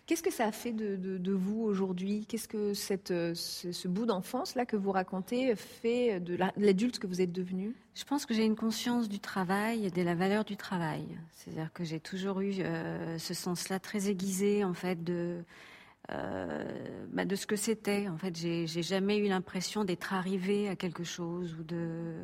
Qu'est-ce 0.08 0.22
que 0.22 0.32
ça 0.32 0.46
a 0.46 0.52
fait 0.52 0.72
de, 0.72 1.32
vous 1.34 1.60
aujourd'hui? 1.60 2.24
Qu'est-ce 2.26 2.48
que 2.48 2.72
cette, 2.72 3.10
euh, 3.10 3.34
ce, 3.34 3.88
bout 3.88 4.06
d'enfance-là 4.06 4.64
que 4.64 4.74
vous 4.74 4.90
racontez 4.90 5.54
fait 5.54 6.18
de 6.18 6.34
l'adulte 6.56 6.98
que 6.98 7.06
vous 7.06 7.20
êtes 7.20 7.30
devenu? 7.30 7.74
Je 7.94 8.04
pense 8.04 8.24
que 8.24 8.32
j'ai 8.32 8.46
une 8.46 8.56
conscience 8.56 9.10
du 9.10 9.20
travail, 9.20 9.90
de 9.90 10.00
la 10.00 10.14
valeur 10.14 10.46
du 10.46 10.56
travail. 10.56 11.04
C'est-à-dire 11.32 11.70
que 11.74 11.84
j'ai 11.84 12.00
toujours 12.00 12.40
eu 12.40 12.54
euh, 12.60 13.18
ce 13.18 13.34
sens-là 13.34 13.78
très 13.80 14.08
aiguisé, 14.08 14.64
en 14.64 14.72
fait, 14.72 15.04
de, 15.04 15.44
euh, 16.10 16.64
bah, 17.12 17.26
de 17.26 17.36
ce 17.36 17.46
que 17.46 17.56
c'était. 17.56 18.08
En 18.08 18.16
fait, 18.16 18.34
j'ai 18.34 18.66
jamais 18.66 19.18
eu 19.18 19.28
l'impression 19.28 19.84
d'être 19.84 20.14
arrivé 20.14 20.70
à 20.70 20.74
quelque 20.74 21.04
chose 21.04 21.54
ou 21.60 21.64
de 21.64 22.14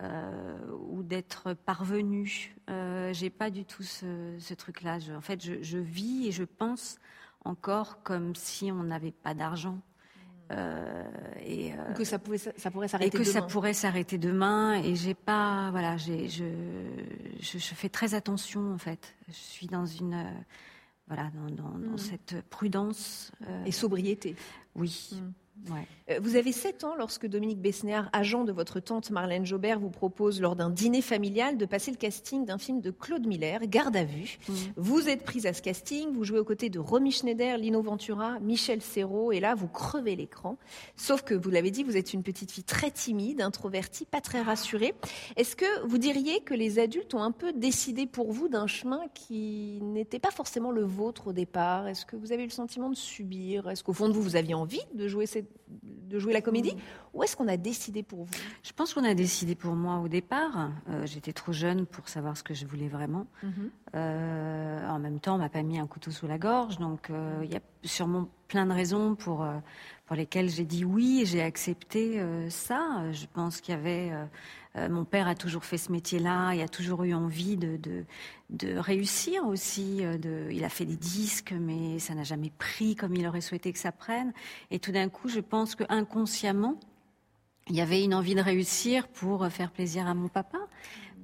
euh, 0.00 0.56
ou 0.90 1.02
d'être 1.02 1.54
parvenu. 1.54 2.54
Euh, 2.70 3.12
j'ai 3.12 3.30
pas 3.30 3.50
du 3.50 3.64
tout 3.64 3.82
ce, 3.82 4.54
truc-là. 4.54 4.98
en 5.16 5.20
fait, 5.20 5.42
je, 5.42 5.78
vis 5.78 6.28
et 6.28 6.30
je 6.30 6.44
pense 6.44 6.98
encore 7.44 8.00
comme 8.04 8.36
si 8.36 8.70
on 8.70 8.84
n'avait 8.84 9.10
pas 9.10 9.34
d'argent. 9.34 9.80
Euh, 10.52 11.04
et 11.44 11.72
que 11.96 12.04
ça 12.04 12.20
pouvait, 12.20 12.38
ça 12.38 12.70
pourrait 12.70 12.86
s'arrêter 12.86 13.16
et 13.16 13.20
que 13.20 13.24
ça 13.24 13.42
pourrait 13.42 13.74
s'arrêter 13.74 14.18
demain. 14.18 14.80
Et 14.82 14.94
j'ai 14.94 15.14
pas, 15.14 15.72
voilà, 15.72 15.96
j'ai, 15.96 16.28
je, 16.28 16.44
je, 17.40 17.58
fais 17.58 17.88
très 17.88 18.14
attention 18.14 18.72
en 18.72 18.78
fait. 18.78 19.16
Je 19.26 19.34
suis 19.34 19.66
dans 19.66 19.84
une, 19.84 20.24
voilà, 21.08 21.30
dans, 21.34 21.50
dans, 21.54 21.76
mm. 21.76 21.98
cette 21.98 22.40
prudence 22.48 23.32
et 23.66 23.72
sobriété. 23.72 24.36
Oui. 24.76 25.10
Mm. 25.12 25.32
Euh, 26.10 26.20
vous 26.22 26.36
avez 26.36 26.52
7 26.52 26.84
ans 26.84 26.94
lorsque 26.96 27.26
Dominique 27.26 27.60
Besnéard, 27.60 28.08
agent 28.12 28.44
de 28.44 28.52
votre 28.52 28.80
tante 28.80 29.10
Marlène 29.10 29.44
Jobert, 29.44 29.78
vous 29.78 29.90
propose 29.90 30.40
lors 30.40 30.56
d'un 30.56 30.70
dîner 30.70 31.02
familial 31.02 31.56
de 31.56 31.66
passer 31.66 31.90
le 31.90 31.96
casting 31.96 32.44
d'un 32.44 32.58
film 32.58 32.80
de 32.80 32.90
Claude 32.90 33.26
Miller, 33.26 33.60
Garde 33.66 33.96
à 33.96 34.04
vue. 34.04 34.38
Mm. 34.48 34.52
Vous 34.76 35.08
êtes 35.08 35.24
prise 35.24 35.46
à 35.46 35.52
ce 35.52 35.62
casting, 35.62 36.12
vous 36.12 36.24
jouez 36.24 36.38
aux 36.38 36.44
côtés 36.44 36.70
de 36.70 36.78
Romy 36.78 37.12
Schneider, 37.12 37.58
Lino 37.58 37.82
Ventura, 37.82 38.38
Michel 38.40 38.80
Serrault, 38.80 39.32
et 39.32 39.40
là 39.40 39.54
vous 39.54 39.68
crevez 39.68 40.16
l'écran. 40.16 40.56
Sauf 40.96 41.22
que 41.22 41.34
vous 41.34 41.50
l'avez 41.50 41.70
dit, 41.70 41.84
vous 41.84 41.96
êtes 41.96 42.14
une 42.14 42.22
petite 42.22 42.52
fille 42.52 42.64
très 42.64 42.90
timide, 42.90 43.40
introvertie, 43.40 44.06
pas 44.06 44.20
très 44.20 44.40
rassurée. 44.40 44.94
Est-ce 45.36 45.56
que 45.56 45.86
vous 45.86 45.98
diriez 45.98 46.40
que 46.40 46.54
les 46.54 46.78
adultes 46.78 47.14
ont 47.14 47.22
un 47.22 47.32
peu 47.32 47.52
décidé 47.52 48.06
pour 48.06 48.32
vous 48.32 48.48
d'un 48.48 48.66
chemin 48.66 49.02
qui 49.14 49.80
n'était 49.82 50.18
pas 50.18 50.30
forcément 50.30 50.70
le 50.70 50.84
vôtre 50.84 51.28
au 51.28 51.32
départ? 51.32 51.86
Est-ce 51.88 52.06
que 52.06 52.16
vous 52.16 52.32
avez 52.32 52.42
eu 52.44 52.46
le 52.46 52.52
sentiment 52.52 52.88
de 52.88 52.96
subir? 52.96 53.68
Est-ce 53.68 53.84
qu'au 53.84 53.92
fond 53.92 54.08
de 54.08 54.14
vous, 54.14 54.22
vous 54.22 54.36
aviez 54.36 54.54
envie 54.54 54.80
de 54.94 55.08
jouer 55.08 55.26
cette 55.26 55.47
de 55.68 56.18
jouer 56.18 56.32
la 56.32 56.40
comédie. 56.40 56.74
Ou 57.14 57.22
est-ce 57.22 57.36
qu'on 57.36 57.48
a 57.48 57.56
décidé 57.56 58.02
pour 58.02 58.24
vous? 58.24 58.30
Je 58.62 58.72
pense 58.72 58.94
qu'on 58.94 59.04
a 59.04 59.14
décidé 59.14 59.54
pour 59.54 59.74
moi 59.74 59.98
au 59.98 60.08
départ. 60.08 60.70
Euh, 60.88 61.06
j'étais 61.06 61.32
trop 61.32 61.52
jeune 61.52 61.86
pour 61.86 62.08
savoir 62.08 62.36
ce 62.36 62.42
que 62.42 62.54
je 62.54 62.66
voulais 62.66 62.88
vraiment. 62.88 63.26
Mm-hmm. 63.44 63.70
Euh, 63.94 64.88
en 64.88 64.98
même 64.98 65.20
temps, 65.20 65.34
on 65.34 65.38
m'a 65.38 65.48
pas 65.48 65.62
mis 65.62 65.78
un 65.78 65.86
couteau 65.86 66.10
sous 66.10 66.26
la 66.26 66.38
gorge, 66.38 66.78
donc 66.78 67.10
euh, 67.10 67.40
il 67.42 67.52
y 67.52 67.56
a 67.56 67.60
sûrement 67.82 68.28
plein 68.48 68.66
de 68.66 68.72
raisons 68.72 69.14
pour 69.14 69.46
pour 70.06 70.16
lesquelles 70.16 70.48
j'ai 70.48 70.64
dit 70.64 70.86
oui 70.86 71.20
et 71.20 71.26
j'ai 71.26 71.42
accepté 71.42 72.18
ça. 72.48 73.12
Je 73.12 73.26
pense 73.26 73.60
qu'il 73.60 73.74
y 73.74 73.76
avait 73.76 74.10
euh, 74.78 74.88
mon 74.88 75.04
père 75.04 75.28
a 75.28 75.34
toujours 75.34 75.64
fait 75.64 75.78
ce 75.78 75.92
métier-là, 75.92 76.54
il 76.54 76.60
a 76.60 76.68
toujours 76.68 77.04
eu 77.04 77.14
envie 77.14 77.56
de, 77.56 77.78
de, 78.50 78.76
réussir 78.76 79.46
aussi. 79.46 80.04
Euh, 80.04 80.48
il 80.50 80.64
a 80.64 80.68
fait 80.68 80.84
des 80.84 80.96
disques, 80.96 81.54
mais 81.58 81.98
ça 81.98 82.14
n'a 82.14 82.24
jamais 82.24 82.52
pris 82.58 82.96
comme 82.96 83.14
il 83.14 83.26
aurait 83.26 83.40
souhaité 83.40 83.72
que 83.72 83.78
ça 83.78 83.92
prenne. 83.92 84.32
Et 84.70 84.78
tout 84.78 84.92
d'un 84.92 85.08
coup, 85.08 85.28
je 85.28 85.40
pense 85.40 85.74
que 85.74 85.84
inconsciemment, 85.88 86.78
il 87.68 87.76
y 87.76 87.80
avait 87.80 88.02
une 88.02 88.14
envie 88.14 88.34
de 88.34 88.40
réussir 88.40 89.08
pour 89.08 89.46
faire 89.48 89.70
plaisir 89.70 90.06
à 90.06 90.14
mon 90.14 90.28
papa, 90.28 90.58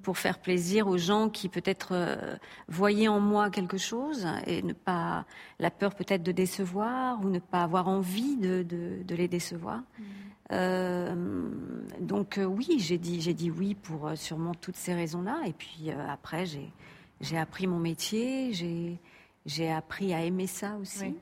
pour 0.04 0.18
faire 0.18 0.38
plaisir 0.38 0.86
aux 0.86 0.98
gens 0.98 1.28
qui 1.28 1.48
peut-être 1.48 1.88
euh, 1.92 2.36
voyaient 2.68 3.08
en 3.08 3.18
moi 3.18 3.50
quelque 3.50 3.78
chose 3.78 4.28
et 4.46 4.62
ne 4.62 4.74
pas 4.74 5.24
la 5.58 5.70
peur 5.70 5.94
peut-être 5.94 6.22
de 6.22 6.30
décevoir 6.30 7.24
ou 7.24 7.30
ne 7.30 7.40
pas 7.40 7.62
avoir 7.62 7.88
envie 7.88 8.36
de, 8.36 8.62
de, 8.62 9.14
les 9.14 9.26
décevoir. 9.26 9.78
Mmh. 9.78 10.02
Euh, 10.52 11.50
donc 12.00 12.38
euh, 12.38 12.44
oui, 12.44 12.76
j'ai 12.78 12.98
dit, 12.98 13.20
j'ai 13.20 13.34
dit 13.34 13.50
oui 13.50 13.74
pour 13.74 14.08
euh, 14.08 14.16
sûrement 14.16 14.54
toutes 14.54 14.76
ces 14.76 14.94
raisons-là. 14.94 15.42
Et 15.46 15.52
puis 15.52 15.90
après, 15.90 16.46
j'ai, 16.46 16.70
j'ai 17.20 17.38
appris 17.38 17.66
mon 17.66 17.78
métier, 17.78 18.52
j'ai, 18.52 18.98
j'ai 19.46 19.70
appris 19.70 20.12
à 20.12 20.24
aimer 20.24 20.46
ça 20.46 20.76
aussi. 20.76 21.16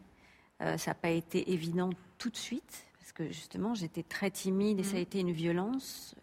ça 0.60 0.90
n'a 0.90 0.94
pas 0.94 1.10
été 1.10 1.52
évident 1.52 1.90
tout 2.18 2.30
de 2.30 2.36
suite, 2.36 2.86
parce 2.98 3.12
que 3.12 3.26
justement, 3.28 3.74
j'étais 3.74 4.04
très 4.04 4.30
timide 4.30 4.78
et 4.78 4.84
ça 4.84 4.96
a 4.96 5.00
mmh. 5.00 5.02
été 5.02 5.20
une 5.20 5.32
violence 5.32 6.14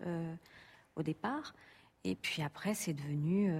au 0.95 1.03
départ. 1.03 1.53
Et 2.05 2.15
puis 2.15 2.41
après, 2.41 2.73
c'est 2.73 2.93
devenu 2.93 3.53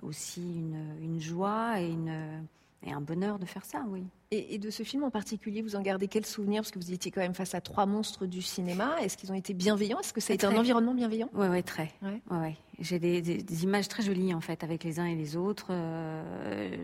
aussi 0.00 0.40
une, 0.40 0.96
une, 1.02 1.20
joie 1.20 1.82
et, 1.82 1.90
une, 1.90 2.46
et 2.82 2.92
un 2.92 3.02
bonheur 3.02 3.38
de 3.38 3.44
faire 3.44 3.64
ça, 3.66 3.84
oui. 3.88 4.04
Et, 4.34 4.56
de 4.56 4.70
ce 4.70 4.82
film 4.82 5.04
en 5.04 5.10
particulier, 5.10 5.60
vous 5.60 5.76
en 5.76 5.82
gardez 5.82 6.08
quel 6.08 6.24
souvenir? 6.24 6.62
Parce 6.62 6.70
que 6.70 6.78
vous 6.78 6.90
étiez 6.90 7.10
quand 7.10 7.20
même 7.20 7.34
face 7.34 7.54
à 7.54 7.60
trois 7.60 7.84
monstres 7.84 8.24
du 8.24 8.40
cinéma. 8.40 8.96
Est-ce 9.02 9.18
qu'ils 9.18 9.30
ont 9.30 9.34
été 9.34 9.52
bienveillants? 9.52 10.00
Est-ce 10.00 10.14
que 10.14 10.22
ça 10.22 10.32
a 10.32 10.34
été 10.34 10.46
un 10.46 10.56
environnement 10.56 10.94
bienveillant? 10.94 11.28
Oui, 11.34 11.48
ouais, 11.48 11.62
très. 11.62 11.92
Ouais. 12.00 12.22
Ouais, 12.30 12.56
J'ai 12.78 12.98
des, 12.98 13.62
images 13.62 13.88
très 13.88 14.02
jolies 14.02 14.32
en 14.32 14.40
fait 14.40 14.64
avec 14.64 14.84
les 14.84 14.98
uns 14.98 15.04
et 15.04 15.16
les 15.16 15.36
autres. 15.36 15.66
Euh, 15.68 16.82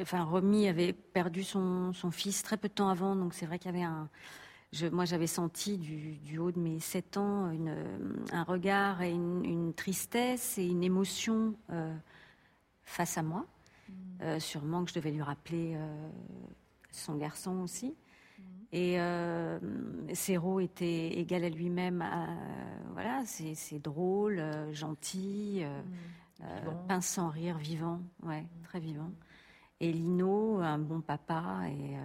enfin, 0.00 0.24
Romy 0.24 0.66
avait 0.66 0.92
perdu 0.92 1.44
son, 1.44 1.92
fils 2.10 2.42
très 2.42 2.56
peu 2.56 2.66
de 2.66 2.74
temps 2.74 2.88
avant, 2.88 3.14
donc 3.14 3.32
c'est 3.34 3.46
vrai 3.46 3.60
qu'il 3.60 3.70
y 3.70 3.74
avait 3.76 3.84
un. 3.84 4.08
moi, 4.90 5.04
j'avais 5.04 5.28
senti 5.28 5.78
du, 5.78 6.38
haut 6.38 6.50
de 6.50 6.58
mes 6.58 6.80
sept 6.80 7.16
ans 7.16 7.52
une, 7.52 7.76
un 8.32 8.42
regard 8.42 9.02
et 9.02 9.12
une, 9.12 9.72
tristesse 9.72 10.58
et 10.58 10.66
une 10.66 10.82
émotion 10.82 11.54
euh, 11.70 11.94
face 12.82 13.16
à 13.18 13.22
moi. 13.22 13.46
Mm. 13.88 13.92
Euh, 14.22 14.40
sûrement 14.40 14.82
que 14.82 14.90
je 14.90 14.96
devais 14.96 15.12
lui 15.12 15.22
rappeler 15.22 15.76
son 16.94 17.16
garçon 17.16 17.60
aussi. 17.60 17.94
Mhm. 18.38 18.44
Et 18.72 19.00
euh, 19.00 19.58
était 20.60 21.08
égal 21.18 21.44
à 21.44 21.48
lui-même. 21.48 22.04
voilà, 22.92 23.22
c'est 23.26 23.78
drôle, 23.78 24.38
euh, 24.38 24.72
gentil, 24.72 25.60
euh, 25.62 25.82
euh, 26.42 26.70
pince 26.88 27.06
sans 27.06 27.28
rire, 27.28 27.58
vivant, 27.58 28.00
ouais, 28.22 28.42
mhm. 28.42 28.48
très 28.64 28.80
vivant. 28.80 29.10
Et 29.80 29.92
Lino, 29.92 30.60
un 30.60 30.78
bon 30.78 31.00
papa, 31.00 31.62
et 31.68 31.96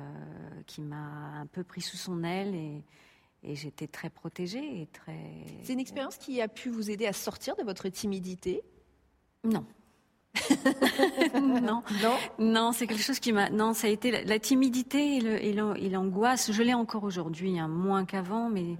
qui 0.65 0.81
m'a 0.81 1.39
un 1.39 1.45
peu 1.45 1.63
pris 1.63 1.81
sous 1.81 1.95
son 1.95 2.23
aile 2.23 2.55
et, 2.55 2.83
et 3.43 3.55
j'étais 3.55 3.85
très 3.85 4.09
protégée 4.09 4.81
et 4.81 4.87
très. 4.87 5.45
C'est 5.61 5.73
une 5.73 5.79
expérience 5.79 6.17
qui 6.17 6.41
a 6.41 6.47
pu 6.47 6.69
vous 6.69 6.89
aider 6.89 7.05
à 7.05 7.13
sortir 7.13 7.55
de 7.55 7.61
votre 7.61 7.87
timidité? 7.89 8.63
Non. 9.43 9.63
non, 11.35 11.83
non, 12.01 12.15
non, 12.39 12.71
c'est 12.71 12.87
quelque 12.87 13.03
chose 13.03 13.19
qui 13.19 13.33
m'a. 13.33 13.49
Non, 13.49 13.73
ça 13.73 13.87
a 13.87 13.89
été 13.89 14.23
la, 14.23 14.39
timidité 14.39 15.17
et 15.17 15.89
l'angoisse. 15.89 16.51
Je 16.51 16.63
l'ai 16.63 16.73
encore 16.73 17.03
aujourd'hui, 17.03 17.59
hein, 17.59 17.67
moins 17.67 18.05
qu'avant, 18.05 18.49
mais 18.49 18.77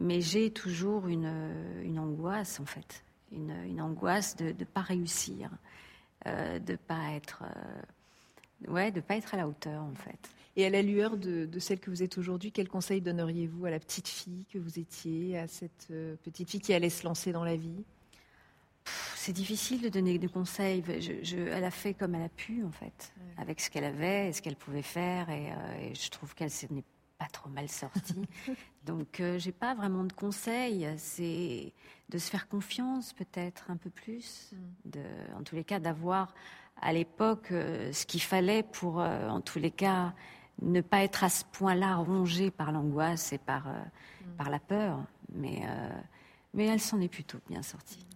mais 0.00 0.20
j'ai 0.20 0.50
toujours 0.50 1.06
une, 1.08 1.32
une 1.84 1.98
angoisse 1.98 2.58
en 2.58 2.64
fait, 2.64 3.04
une, 3.32 3.54
une 3.66 3.80
angoisse 3.80 4.36
de 4.36 4.46
ne 4.46 4.64
pas 4.64 4.80
réussir, 4.80 5.50
euh, 6.26 6.58
de 6.58 6.76
pas 6.76 7.12
être, 7.12 7.44
euh, 7.44 8.72
ouais, 8.72 8.90
de 8.90 9.00
pas 9.00 9.16
être 9.16 9.34
à 9.34 9.36
la 9.36 9.46
hauteur 9.46 9.82
en 9.82 9.94
fait. 9.94 10.18
Et 10.56 10.66
à 10.66 10.70
la 10.70 10.82
lueur 10.82 11.16
de, 11.16 11.46
de 11.46 11.58
celle 11.58 11.78
que 11.78 11.90
vous 11.90 12.02
êtes 12.02 12.18
aujourd'hui, 12.18 12.50
quel 12.50 12.68
conseil 12.68 13.00
donneriez-vous 13.00 13.66
à 13.66 13.70
la 13.70 13.78
petite 13.78 14.08
fille 14.08 14.46
que 14.52 14.58
vous 14.58 14.78
étiez, 14.78 15.38
à 15.38 15.46
cette 15.46 15.88
euh, 15.90 16.16
petite 16.24 16.50
fille 16.50 16.60
qui 16.60 16.74
allait 16.74 16.90
se 16.90 17.04
lancer 17.04 17.30
dans 17.30 17.44
la 17.44 17.56
vie? 17.56 17.84
C'est 19.20 19.32
difficile 19.34 19.82
de 19.82 19.90
donner 19.90 20.16
des 20.18 20.28
conseils. 20.28 20.82
elle 20.88 21.64
a 21.64 21.70
fait 21.70 21.92
comme 21.92 22.14
elle 22.14 22.22
a 22.22 22.30
pu, 22.30 22.64
en 22.64 22.70
fait, 22.70 23.12
avec 23.36 23.60
ce 23.60 23.68
qu'elle 23.70 23.84
avait 23.84 24.28
et 24.28 24.32
ce 24.32 24.40
qu'elle 24.40 24.56
pouvait 24.56 24.80
faire. 24.80 25.28
Et, 25.28 25.52
euh, 25.52 25.94
je 25.94 26.08
trouve 26.08 26.34
qu'elle 26.34 26.50
n'est 26.70 26.84
pas 27.18 27.26
trop 27.26 27.50
mal 27.50 27.68
sortie. 27.68 28.26
Donc, 28.86 29.20
euh, 29.20 29.38
j'ai 29.38 29.52
pas 29.52 29.74
vraiment 29.74 30.04
de 30.04 30.12
conseils. 30.14 30.88
C'est 30.96 31.74
de 32.08 32.18
se 32.18 32.30
faire 32.30 32.48
confiance, 32.48 33.12
peut-être 33.12 33.70
un 33.70 33.76
peu 33.76 33.90
plus. 33.90 34.52
Mm. 34.52 34.90
De, 34.90 35.02
en 35.38 35.42
tous 35.42 35.54
les 35.54 35.64
cas, 35.64 35.80
d'avoir 35.80 36.34
à 36.80 36.94
l'époque 36.94 37.52
euh, 37.52 37.92
ce 37.92 38.06
qu'il 38.06 38.22
fallait 38.22 38.62
pour, 38.62 38.96
en 38.96 39.42
tous 39.42 39.58
les 39.58 39.70
cas, 39.70 40.14
ne 40.62 40.80
pas 40.80 41.02
être 41.02 41.24
à 41.24 41.28
ce 41.28 41.44
point-là 41.44 41.96
rongée 41.96 42.50
par 42.50 42.72
l'angoisse 42.72 43.34
et 43.34 43.38
par, 43.38 43.68
mm. 43.68 44.36
par 44.38 44.48
la 44.48 44.60
peur. 44.60 45.04
Mais, 45.34 45.60
mais 46.54 46.64
elle 46.66 46.80
s'en 46.80 47.02
est 47.02 47.08
plutôt 47.08 47.38
bien 47.50 47.60
sortie. 47.62 48.06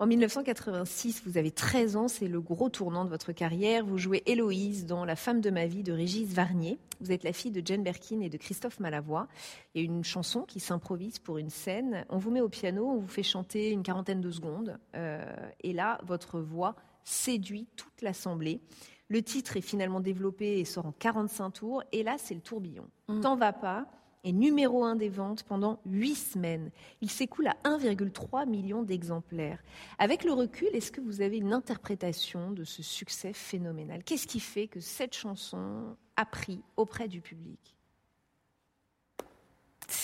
En 0.00 0.06
1986, 0.06 1.22
vous 1.24 1.38
avez 1.38 1.52
13 1.52 1.96
ans, 1.96 2.08
c'est 2.08 2.26
le 2.26 2.40
gros 2.40 2.68
tournant 2.68 3.04
de 3.04 3.10
votre 3.10 3.32
carrière. 3.32 3.86
Vous 3.86 3.96
jouez 3.96 4.24
Héloïse 4.26 4.86
dans 4.86 5.04
La 5.04 5.14
femme 5.14 5.40
de 5.40 5.50
ma 5.50 5.66
vie 5.66 5.84
de 5.84 5.92
Régis 5.92 6.32
Varnier. 6.32 6.78
Vous 7.00 7.12
êtes 7.12 7.22
la 7.22 7.32
fille 7.32 7.52
de 7.52 7.64
Jane 7.64 7.84
Birkin 7.84 8.20
et 8.20 8.28
de 8.28 8.36
Christophe 8.36 8.80
Malavoie. 8.80 9.28
Il 9.74 9.82
y 9.82 9.84
a 9.84 9.86
une 9.86 10.02
chanson 10.02 10.42
qui 10.42 10.58
s'improvise 10.58 11.20
pour 11.20 11.38
une 11.38 11.50
scène. 11.50 12.04
On 12.08 12.18
vous 12.18 12.32
met 12.32 12.40
au 12.40 12.48
piano, 12.48 12.88
on 12.88 12.98
vous 12.98 13.08
fait 13.08 13.22
chanter 13.22 13.70
une 13.70 13.84
quarantaine 13.84 14.20
de 14.20 14.30
secondes. 14.32 14.78
Euh, 14.96 15.24
et 15.62 15.72
là, 15.72 16.00
votre 16.04 16.40
voix 16.40 16.74
séduit 17.04 17.68
toute 17.76 18.02
l'assemblée. 18.02 18.60
Le 19.08 19.22
titre 19.22 19.56
est 19.56 19.60
finalement 19.60 20.00
développé 20.00 20.58
et 20.58 20.64
sort 20.64 20.86
en 20.86 20.92
45 20.92 21.50
tours. 21.50 21.82
Et 21.92 22.02
là, 22.02 22.16
c'est 22.18 22.34
le 22.34 22.40
tourbillon. 22.40 22.88
Mmh. 23.08 23.20
T'en 23.20 23.36
vas 23.36 23.52
pas 23.52 23.86
est 24.24 24.32
numéro 24.32 24.84
un 24.84 24.96
des 24.96 25.08
ventes 25.08 25.44
pendant 25.44 25.80
huit 25.86 26.16
semaines. 26.16 26.70
Il 27.00 27.10
s'écoule 27.10 27.46
à 27.46 27.56
1,3 27.64 28.48
million 28.48 28.82
d'exemplaires. 28.82 29.62
Avec 29.98 30.24
le 30.24 30.32
recul, 30.32 30.68
est-ce 30.72 30.90
que 30.90 31.00
vous 31.00 31.20
avez 31.20 31.36
une 31.36 31.52
interprétation 31.52 32.50
de 32.50 32.64
ce 32.64 32.82
succès 32.82 33.32
phénoménal? 33.32 34.02
Qu'est-ce 34.02 34.26
qui 34.26 34.40
fait 34.40 34.66
que 34.66 34.80
cette 34.80 35.14
chanson 35.14 35.96
a 36.16 36.24
pris 36.24 36.62
auprès 36.76 37.08
du 37.08 37.20
public? 37.20 37.73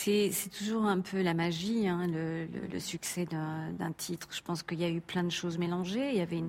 C'est 0.01 0.49
toujours 0.57 0.87
un 0.87 1.01
peu 1.01 1.21
la 1.21 1.35
magie, 1.35 1.87
hein, 1.87 2.07
le, 2.07 2.79
succès 2.79 3.27
d'un 3.27 3.93
titre. 3.93 4.29
Je 4.31 4.41
pense 4.41 4.63
qu'il 4.63 4.81
y 4.81 4.85
a 4.85 4.89
eu 4.89 5.01
plein 5.01 5.23
de 5.23 5.31
choses 5.31 5.59
mélangées. 5.59 6.11
Il 6.11 6.17
y 6.17 6.23
avait 6.23 6.43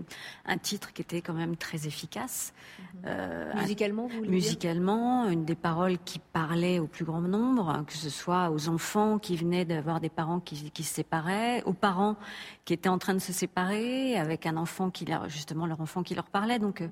un 0.46 0.58
titre 0.58 0.94
qui 0.94 1.02
était 1.02 1.22
quand 1.22 1.34
même 1.34 1.58
très 1.58 1.88
efficace. 1.88 2.54
Mhm. 2.80 3.02
Euh, 3.08 3.54
musicalement, 3.56 4.08
vous 4.08 4.18
voulez 4.18 4.30
Musicalement, 4.30 5.28
une 5.30 5.44
des 5.44 5.56
paroles 5.56 5.98
qui 6.06 6.20
parlaient 6.20 6.80
au 6.80 6.88
plus 6.88 7.04
grand 7.04 7.22
nombre, 7.22 7.84
que 7.86 7.94
ce 7.94 8.10
soit 8.10 8.50
aux 8.52 8.70
enfants 8.70 9.20
qui 9.20 9.36
venaient 9.36 9.66
d'avoir 9.66 10.00
des 10.00 10.10
parents 10.10 10.40
qui, 10.40 10.56
se 10.56 10.94
séparaient, 10.94 11.62
aux 11.64 11.74
parents 11.74 12.16
qui 12.64 12.74
étaient 12.74 12.90
en 12.90 12.98
train 12.98 13.14
de 13.14 13.20
se 13.20 13.34
séparer, 13.34 14.18
avec 14.18 14.46
un 14.46 14.56
enfant 14.56 14.90
qui 14.90 15.06
leur, 15.06 15.28
justement 15.28 15.66
leur 15.66 15.82
enfant 15.82 16.04
qui 16.04 16.16
leur 16.16 16.30
parlait. 16.30 16.60
Donc, 16.60 16.84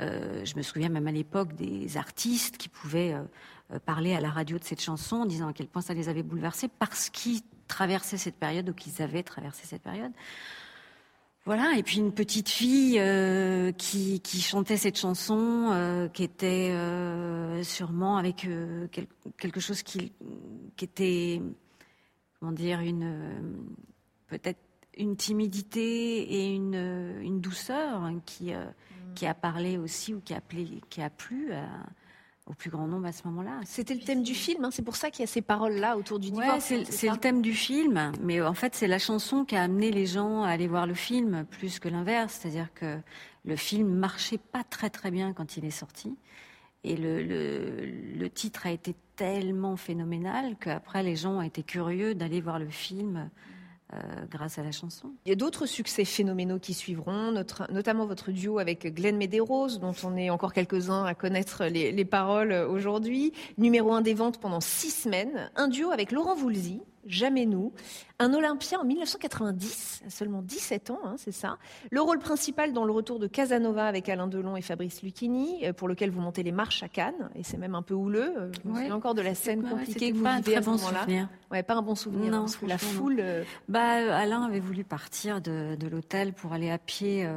euh, 0.00 0.44
je 0.44 0.56
me 0.56 0.62
souviens 0.62 0.88
même 0.88 1.08
à 1.08 1.12
l'époque 1.12 1.54
des 1.54 1.96
artistes 1.96 2.56
qui 2.56 2.68
pouvaient 2.68 3.14
euh, 3.14 3.22
parler 3.84 4.14
à 4.14 4.20
la 4.20 4.30
radio 4.30 4.58
de 4.58 4.64
cette 4.64 4.80
chanson 4.80 5.16
en 5.16 5.26
disant 5.26 5.48
à 5.48 5.52
quel 5.52 5.66
point 5.66 5.82
ça 5.82 5.94
les 5.94 6.08
avait 6.08 6.22
bouleversés 6.22 6.68
parce 6.68 7.10
qu'ils 7.10 7.40
traversaient 7.66 8.18
cette 8.18 8.36
période 8.36 8.68
ou 8.68 8.74
qu'ils 8.74 9.02
avaient 9.02 9.22
traversé 9.22 9.66
cette 9.66 9.82
période. 9.82 10.12
Voilà, 11.46 11.76
et 11.76 11.82
puis 11.82 11.98
une 11.98 12.12
petite 12.12 12.48
fille 12.48 12.98
euh, 12.98 13.70
qui, 13.72 14.20
qui, 14.20 14.40
chantait 14.40 14.78
cette 14.78 14.98
chanson, 14.98 15.68
euh, 15.72 16.08
qui 16.08 16.22
était 16.22 16.70
euh, 16.72 17.62
sûrement 17.62 18.16
avec 18.16 18.46
euh, 18.46 18.88
quel, 18.90 19.06
quelque 19.36 19.60
chose 19.60 19.82
qui, 19.82 20.12
qui, 20.74 20.84
était, 20.86 21.42
comment 22.40 22.52
dire, 22.52 22.80
une 22.80 23.52
peut-être 24.28 24.60
une 24.96 25.16
timidité 25.16 26.22
et 26.22 26.54
une, 26.54 27.18
une 27.20 27.42
douceur 27.42 28.02
hein, 28.02 28.22
qui, 28.24 28.54
mm. 28.54 29.14
qui 29.14 29.26
a 29.26 29.34
parlé 29.34 29.76
aussi 29.76 30.14
ou 30.14 30.20
qui 30.20 30.32
a, 30.32 30.38
appelé, 30.38 30.80
qui 30.88 31.02
a 31.02 31.10
plu 31.10 31.52
à, 31.52 31.66
au 32.46 32.52
plus 32.52 32.70
grand 32.70 32.86
nombre 32.86 33.06
à 33.06 33.12
ce 33.12 33.26
moment-là. 33.26 33.60
C'était 33.64 33.94
le 33.94 34.00
thème 34.00 34.22
du 34.22 34.34
film, 34.34 34.64
hein, 34.64 34.70
c'est 34.70 34.82
pour 34.82 34.96
ça 34.96 35.10
qu'il 35.10 35.20
y 35.20 35.24
a 35.24 35.26
ces 35.26 35.40
paroles-là 35.40 35.96
autour 35.96 36.18
du 36.18 36.30
ouais, 36.30 36.60
C'est 36.60 37.08
le 37.08 37.16
thème 37.16 37.40
du 37.40 37.54
film, 37.54 38.12
mais 38.20 38.42
en 38.42 38.54
fait 38.54 38.74
c'est 38.74 38.86
la 38.86 38.98
chanson 38.98 39.44
qui 39.44 39.56
a 39.56 39.62
amené 39.62 39.90
les 39.90 40.06
gens 40.06 40.42
à 40.42 40.50
aller 40.50 40.66
voir 40.66 40.86
le 40.86 40.94
film 40.94 41.46
plus 41.50 41.78
que 41.78 41.88
l'inverse, 41.88 42.40
c'est-à-dire 42.40 42.68
que 42.74 42.98
le 43.44 43.56
film 43.56 43.88
marchait 43.88 44.38
pas 44.38 44.62
très 44.62 44.90
très 44.90 45.10
bien 45.10 45.32
quand 45.32 45.56
il 45.56 45.64
est 45.64 45.70
sorti, 45.70 46.16
et 46.82 46.96
le, 46.96 47.22
le, 47.22 47.86
le 48.18 48.30
titre 48.30 48.66
a 48.66 48.70
été 48.70 48.94
tellement 49.16 49.76
phénoménal 49.76 50.56
qu'après 50.60 51.02
les 51.02 51.16
gens 51.16 51.38
ont 51.38 51.42
été 51.42 51.62
curieux 51.62 52.14
d'aller 52.14 52.42
voir 52.42 52.58
le 52.58 52.68
film 52.68 53.30
euh, 53.94 54.24
grâce 54.30 54.58
à 54.58 54.62
la 54.62 54.72
chanson. 54.72 55.12
Il 55.24 55.28
y 55.28 55.32
a 55.32 55.36
d'autres 55.36 55.66
succès 55.66 56.04
phénoménaux 56.04 56.58
qui 56.58 56.74
suivront, 56.74 57.32
notamment 57.70 58.06
votre 58.06 58.30
duo 58.32 58.58
avec 58.58 58.92
Glenn 58.94 59.16
Medeiros, 59.16 59.78
dont 59.78 59.94
on 60.02 60.16
est 60.16 60.30
encore 60.30 60.52
quelques-uns 60.52 61.04
à 61.04 61.14
connaître 61.14 61.64
les, 61.66 62.04
paroles 62.04 62.52
aujourd'hui. 62.52 63.32
Numéro 63.56 63.92
un 63.92 64.00
des 64.00 64.14
ventes 64.14 64.38
pendant 64.38 64.60
six 64.60 64.90
semaines. 64.90 65.50
Un 65.56 65.68
duo 65.68 65.90
avec 65.90 66.12
Laurent 66.12 66.34
Voulzy, 66.34 66.82
Jamais 67.06 67.46
nous. 67.46 67.72
Un 68.20 68.32
Olympien 68.32 68.78
en 68.80 68.84
1990, 68.84 70.04
à 70.06 70.10
seulement 70.10 70.40
17 70.40 70.90
ans, 70.90 71.00
hein, 71.04 71.14
c'est 71.18 71.32
ça. 71.32 71.58
Le 71.90 72.00
rôle 72.00 72.20
principal 72.20 72.72
dans 72.72 72.84
le 72.84 72.92
retour 72.92 73.18
de 73.18 73.26
Casanova 73.26 73.86
avec 73.86 74.08
Alain 74.08 74.28
Delon 74.28 74.56
et 74.56 74.62
Fabrice 74.62 75.02
Lucchini, 75.02 75.66
euh, 75.66 75.72
pour 75.72 75.88
lequel 75.88 76.10
vous 76.10 76.20
montez 76.20 76.44
les 76.44 76.52
marches 76.52 76.82
à 76.84 76.88
Cannes, 76.88 77.30
et 77.34 77.42
c'est 77.42 77.56
même 77.56 77.74
un 77.74 77.82
peu 77.82 77.94
houleux. 77.94 78.32
Euh, 78.38 78.52
me 78.64 78.74
souviens 78.74 78.94
encore 78.94 79.14
de 79.14 79.22
la 79.22 79.34
scène 79.34 79.62
compliquée 79.68 80.12
que 80.12 80.16
vous 80.16 80.24
vivez 80.24 80.56
à 80.56 80.62
ce 80.62 80.70
moment-là. 80.70 81.06
Ouais, 81.50 81.62
pas 81.62 81.74
un 81.74 81.82
bon 81.82 81.94
souvenir. 81.96 82.30
Non, 82.30 82.40
parce 82.40 82.56
que 82.56 82.66
la 82.66 82.78
foule. 82.78 83.18
Euh, 83.18 83.44
bah, 83.68 84.16
Alain 84.16 84.42
avait 84.42 84.60
voulu 84.60 84.84
partir 84.84 85.40
de, 85.40 85.76
l'hôtel 85.88 86.32
pour 86.32 86.52
aller 86.52 86.70
à 86.70 86.78
pied 86.78 87.28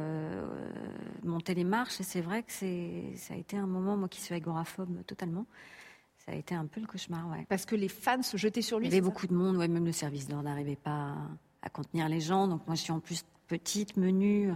monter 1.24 1.54
les 1.54 1.64
marches, 1.64 2.00
et 2.00 2.04
c'est 2.04 2.20
vrai 2.20 2.42
que 2.42 2.52
c'est, 2.52 3.12
ça 3.16 3.34
a 3.34 3.36
été 3.36 3.56
un 3.56 3.66
moment, 3.66 3.96
moi 3.96 4.08
qui 4.08 4.20
suis 4.20 4.34
agoraphobe 4.34 5.04
totalement. 5.06 5.46
Ça 6.28 6.34
a 6.34 6.36
été 6.36 6.54
un 6.54 6.66
peu 6.66 6.78
le 6.78 6.86
cauchemar, 6.86 7.26
ouais. 7.30 7.46
Parce 7.48 7.64
que 7.64 7.74
les 7.74 7.88
fans 7.88 8.22
se 8.22 8.36
jetaient 8.36 8.60
sur 8.60 8.78
lui. 8.78 8.86
Il 8.86 8.90
y 8.90 8.92
avait 8.92 9.00
beaucoup 9.00 9.26
de 9.26 9.32
monde, 9.32 9.56
ouais, 9.56 9.66
même 9.66 9.86
le 9.86 9.92
service 9.92 10.28
d'ordre 10.28 10.44
n'arrivait 10.44 10.76
pas 10.76 11.14
à, 11.62 11.70
contenir 11.70 12.06
les 12.06 12.20
gens. 12.20 12.46
Donc 12.46 12.66
moi, 12.66 12.76
je 12.76 12.82
suis 12.82 12.92
en 12.92 13.00
plus 13.00 13.24
petite, 13.46 13.96
menue. 13.96 14.52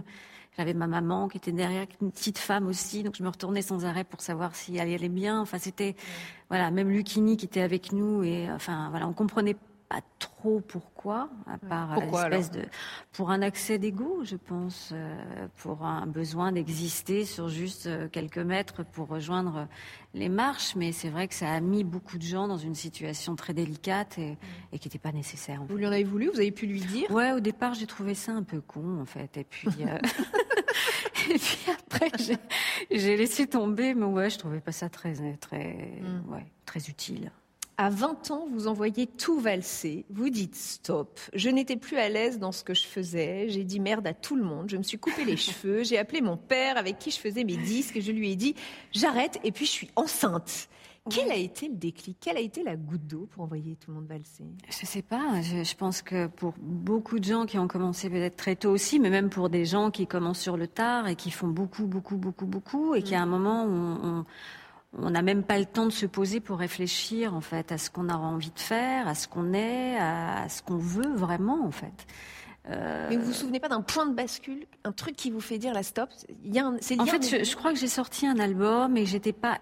J'avais 0.55 0.75
ma 0.75 0.85
maman 0.85 1.27
qui 1.27 1.37
était 1.37 1.51
derrière, 1.51 1.87
une 1.99 2.11
petite 2.11 2.37
femme 2.37 2.67
aussi, 2.67 3.01
donc 3.01 3.15
je 3.15 3.23
me 3.23 3.29
retournais 3.29 3.63
sans 3.63 3.85
arrêt 3.85 4.03
pour 4.03 4.21
savoir 4.21 4.55
si 4.55 4.77
elle 4.77 4.93
allait 4.93 5.09
bien. 5.09 5.41
Enfin, 5.41 5.57
c'était, 5.57 5.95
voilà, 6.47 6.69
même 6.69 6.91
Lucini 6.91 7.37
qui 7.37 7.45
était 7.45 7.61
avec 7.61 7.91
nous 7.91 8.21
et, 8.21 8.51
enfin, 8.51 8.91
voilà, 8.91 9.07
on 9.07 9.13
comprenait 9.13 9.55
pas 9.93 10.01
trop 10.17 10.59
pourquoi, 10.59 11.29
à 11.45 11.59
part 11.59 11.99
l'espèce 11.99 12.49
de 12.49 12.63
pour 13.11 13.29
un 13.29 13.43
accès 13.43 13.77
d'ego, 13.77 14.21
je 14.23 14.35
pense, 14.35 14.89
euh, 14.91 15.47
pour 15.57 15.83
un 15.83 16.07
besoin 16.07 16.51
d'exister 16.51 17.25
sur 17.25 17.47
juste 17.47 17.85
euh, 17.85 18.07
quelques 18.11 18.39
mètres 18.39 18.83
pour 18.83 19.07
rejoindre 19.07 19.67
les 20.15 20.29
marches. 20.29 20.75
Mais 20.75 20.91
c'est 20.93 21.09
vrai 21.09 21.27
que 21.27 21.35
ça 21.35 21.51
a 21.51 21.59
mis 21.59 21.83
beaucoup 21.83 22.17
de 22.17 22.23
gens 22.23 22.47
dans 22.47 22.57
une 22.57 22.73
situation 22.73 23.35
très 23.35 23.53
délicate 23.53 24.17
et, 24.17 24.35
qui 24.79 24.87
n'était 24.87 24.97
pas 24.97 25.11
nécessaire. 25.11 25.61
Vous 25.69 25.77
lui 25.77 25.85
en 25.85 25.91
avez 25.91 26.03
voulu 26.03 26.29
Vous 26.29 26.39
avez 26.39 26.51
pu 26.51 26.65
lui 26.65 26.81
dire? 26.81 27.11
Ouais, 27.11 27.31
au 27.31 27.39
départ, 27.39 27.75
j'ai 27.75 27.87
trouvé 27.87 28.15
ça 28.15 28.31
un 28.31 28.43
peu 28.43 28.61
con, 28.61 28.99
en 28.99 29.05
fait. 29.05 29.37
Et 29.37 29.43
puis. 29.43 29.69
Euh, 29.81 29.99
et 31.29 31.37
puis 31.37 31.59
après, 31.71 32.09
j'ai 32.89 33.15
laissé 33.15 33.45
tomber, 33.45 33.93
mais 33.93 34.05
ouais, 34.05 34.31
je 34.31 34.39
trouvais 34.39 34.59
pas 34.59 34.71
ça 34.71 34.89
très, 34.89 35.13
très, 35.39 36.01
mm. 36.01 36.33
ouais, 36.33 36.45
très 36.65 36.89
utile. 36.89 37.31
À 37.77 37.89
20 37.89 38.29
ans, 38.29 38.47
vous 38.51 38.67
envoyez 38.67 39.07
tout 39.07 39.39
valser. 39.39 40.05
Vous 40.11 40.29
dites 40.29 40.55
stop. 40.55 41.19
Je 41.33 41.49
n'étais 41.49 41.75
plus 41.75 41.97
à 41.97 42.07
l'aise 42.07 42.37
dans 42.37 42.51
ce 42.51 42.63
que 42.63 42.75
je 42.75 42.85
faisais. 42.85 43.49
J'ai 43.49 43.63
dit 43.63 43.79
merde 43.79 44.05
à 44.05 44.13
tout 44.13 44.35
le 44.35 44.43
monde. 44.43 44.69
Je 44.69 44.77
me 44.77 44.83
suis 44.83 44.99
coupé 44.99 45.25
les 45.25 45.37
cheveux. 45.37 45.83
J'ai 45.83 45.97
appelé 45.97 46.21
mon 46.21 46.37
père 46.37 46.77
avec 46.77 46.99
qui 46.99 47.09
je 47.09 47.19
faisais 47.19 47.43
mes 47.43 47.57
disques 47.57 47.97
et 47.97 48.01
je 48.01 48.11
lui 48.11 48.31
ai 48.31 48.35
dit 48.35 48.53
j'arrête 48.91 49.39
et 49.43 49.51
puis 49.51 49.65
je 49.65 49.71
suis 49.71 49.89
enceinte. 49.95 50.69
Quel 51.09 51.31
a 51.31 51.35
été 51.35 51.67
le 51.67 51.75
déclic? 51.75 52.17
Quelle 52.21 52.37
a 52.37 52.39
été 52.39 52.63
la 52.63 52.77
goutte 52.77 53.05
d'eau 53.05 53.27
pour 53.31 53.43
envoyer 53.43 53.75
tout 53.75 53.91
le 53.91 53.95
monde 53.97 54.07
valser? 54.07 54.45
Je 54.69 54.85
sais 54.85 55.01
pas. 55.01 55.41
Je, 55.41 55.75
pense 55.75 56.01
que 56.01 56.27
pour 56.27 56.53
beaucoup 56.59 57.19
de 57.19 57.25
gens 57.25 57.45
qui 57.45 57.57
ont 57.59 57.67
commencé 57.67 58.09
peut-être 58.09 58.37
très 58.37 58.55
tôt 58.55 58.69
aussi, 58.69 58.99
mais 58.99 59.09
même 59.09 59.29
pour 59.29 59.49
des 59.49 59.65
gens 59.65 59.91
qui 59.91 60.07
commencent 60.07 60.39
sur 60.39 60.55
le 60.55 60.67
tard 60.67 61.09
et 61.09 61.17
qui 61.17 61.29
font 61.29 61.49
beaucoup, 61.49 61.87
beaucoup, 61.87 62.15
beaucoup, 62.15 62.45
beaucoup, 62.45 62.95
et 62.95 63.01
qui 63.01 63.15
à 63.15 63.21
un 63.21 63.25
mm. 63.25 63.29
moment 63.29 63.65
on 63.65 64.19
on 64.19 64.25
n'a 64.99 65.21
même 65.21 65.43
pas 65.43 65.57
le 65.57 65.65
temps 65.65 65.85
de 65.85 65.91
se 65.91 66.05
poser 66.05 66.39
pour 66.39 66.59
réfléchir 66.59 67.33
en 67.33 67.41
fait 67.41 67.71
à 67.71 67.77
ce 67.77 67.89
qu'on 67.89 68.09
a 68.09 68.15
envie 68.15 68.51
de 68.51 68.59
faire, 68.59 69.07
à 69.07 69.15
ce 69.15 69.27
qu'on 69.27 69.53
est, 69.53 69.97
à 69.97 70.47
ce 70.49 70.61
qu'on 70.61 70.77
veut 70.77 71.13
vraiment 71.15 71.65
en 71.65 71.71
fait. 71.71 72.05
Euh... 72.69 73.07
Mais 73.09 73.17
vous 73.17 73.25
vous 73.25 73.33
souvenez 73.33 73.59
pas 73.59 73.67
d'un 73.67 73.81
point 73.81 74.05
de 74.05 74.13
bascule, 74.13 74.65
un 74.85 74.93
truc 74.93 75.17
qui 75.17 75.31
vous 75.31 75.41
fait 75.41 75.57
dire 75.57 75.73
la 75.73 75.83
stop 75.83 76.09
Il 76.45 76.55
y 76.55 76.59
a 76.59 76.65
un, 76.65 76.75
En 76.97 77.05
fait, 77.05 77.43
je, 77.45 77.55
crois 77.57 77.73
que 77.73 77.79
j'ai 77.79 77.89
sorti 77.89 78.25
un 78.25 78.39
album 78.39 78.95
et 78.95 79.05
j'étais 79.05 79.33
pas, 79.33 79.59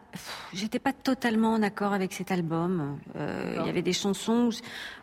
j'étais 0.53 0.77
pas 0.77 0.93
totalement 0.93 1.53
en 1.53 1.63
accord 1.63 1.93
avec 1.93 2.13
cet 2.13 2.31
album. 2.31 2.99
Euh, 3.15 3.55
il 3.59 3.65
y 3.65 3.69
avait 3.69 3.81
des 3.81 3.93
chansons, 3.93 4.49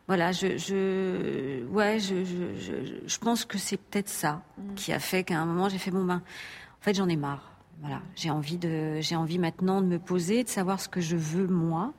voilà, 0.07 0.31
je, 0.31 0.57
je, 0.57 1.65
ouais, 1.67 1.99
je, 1.99 2.25
je, 2.25 3.05
je 3.05 3.19
pense 3.19 3.45
que 3.45 3.59
c'est 3.59 3.77
peut-être 3.77 4.09
ça 4.09 4.43
mm. 4.59 4.75
qui 4.75 4.93
a 4.93 5.01
fait 5.01 5.25
qu'à 5.25 5.41
un 5.41 5.47
moment 5.47 5.69
j'ai 5.69 5.79
fait 5.79 5.91
bon 5.91 6.05
ben, 6.05 6.23
en 6.81 6.85
fait 6.85 6.95
j'en 6.95 7.09
ai 7.09 7.17
marre. 7.17 7.58
Voilà, 7.81 8.03
j'ai 8.17 8.31
envie 8.31 8.59
de, 8.59 9.01
j'ai 9.01 9.15
envie 9.15 9.39
maintenant 9.39 9.81
de 9.81 9.87
me 9.87 9.99
poser, 10.01 10.43
de 10.43 10.49
savoir 10.49 10.81
ce 10.81 10.89
que 10.89 11.01
je 11.01 11.17
veux 11.17 11.47
moi, 11.47 11.93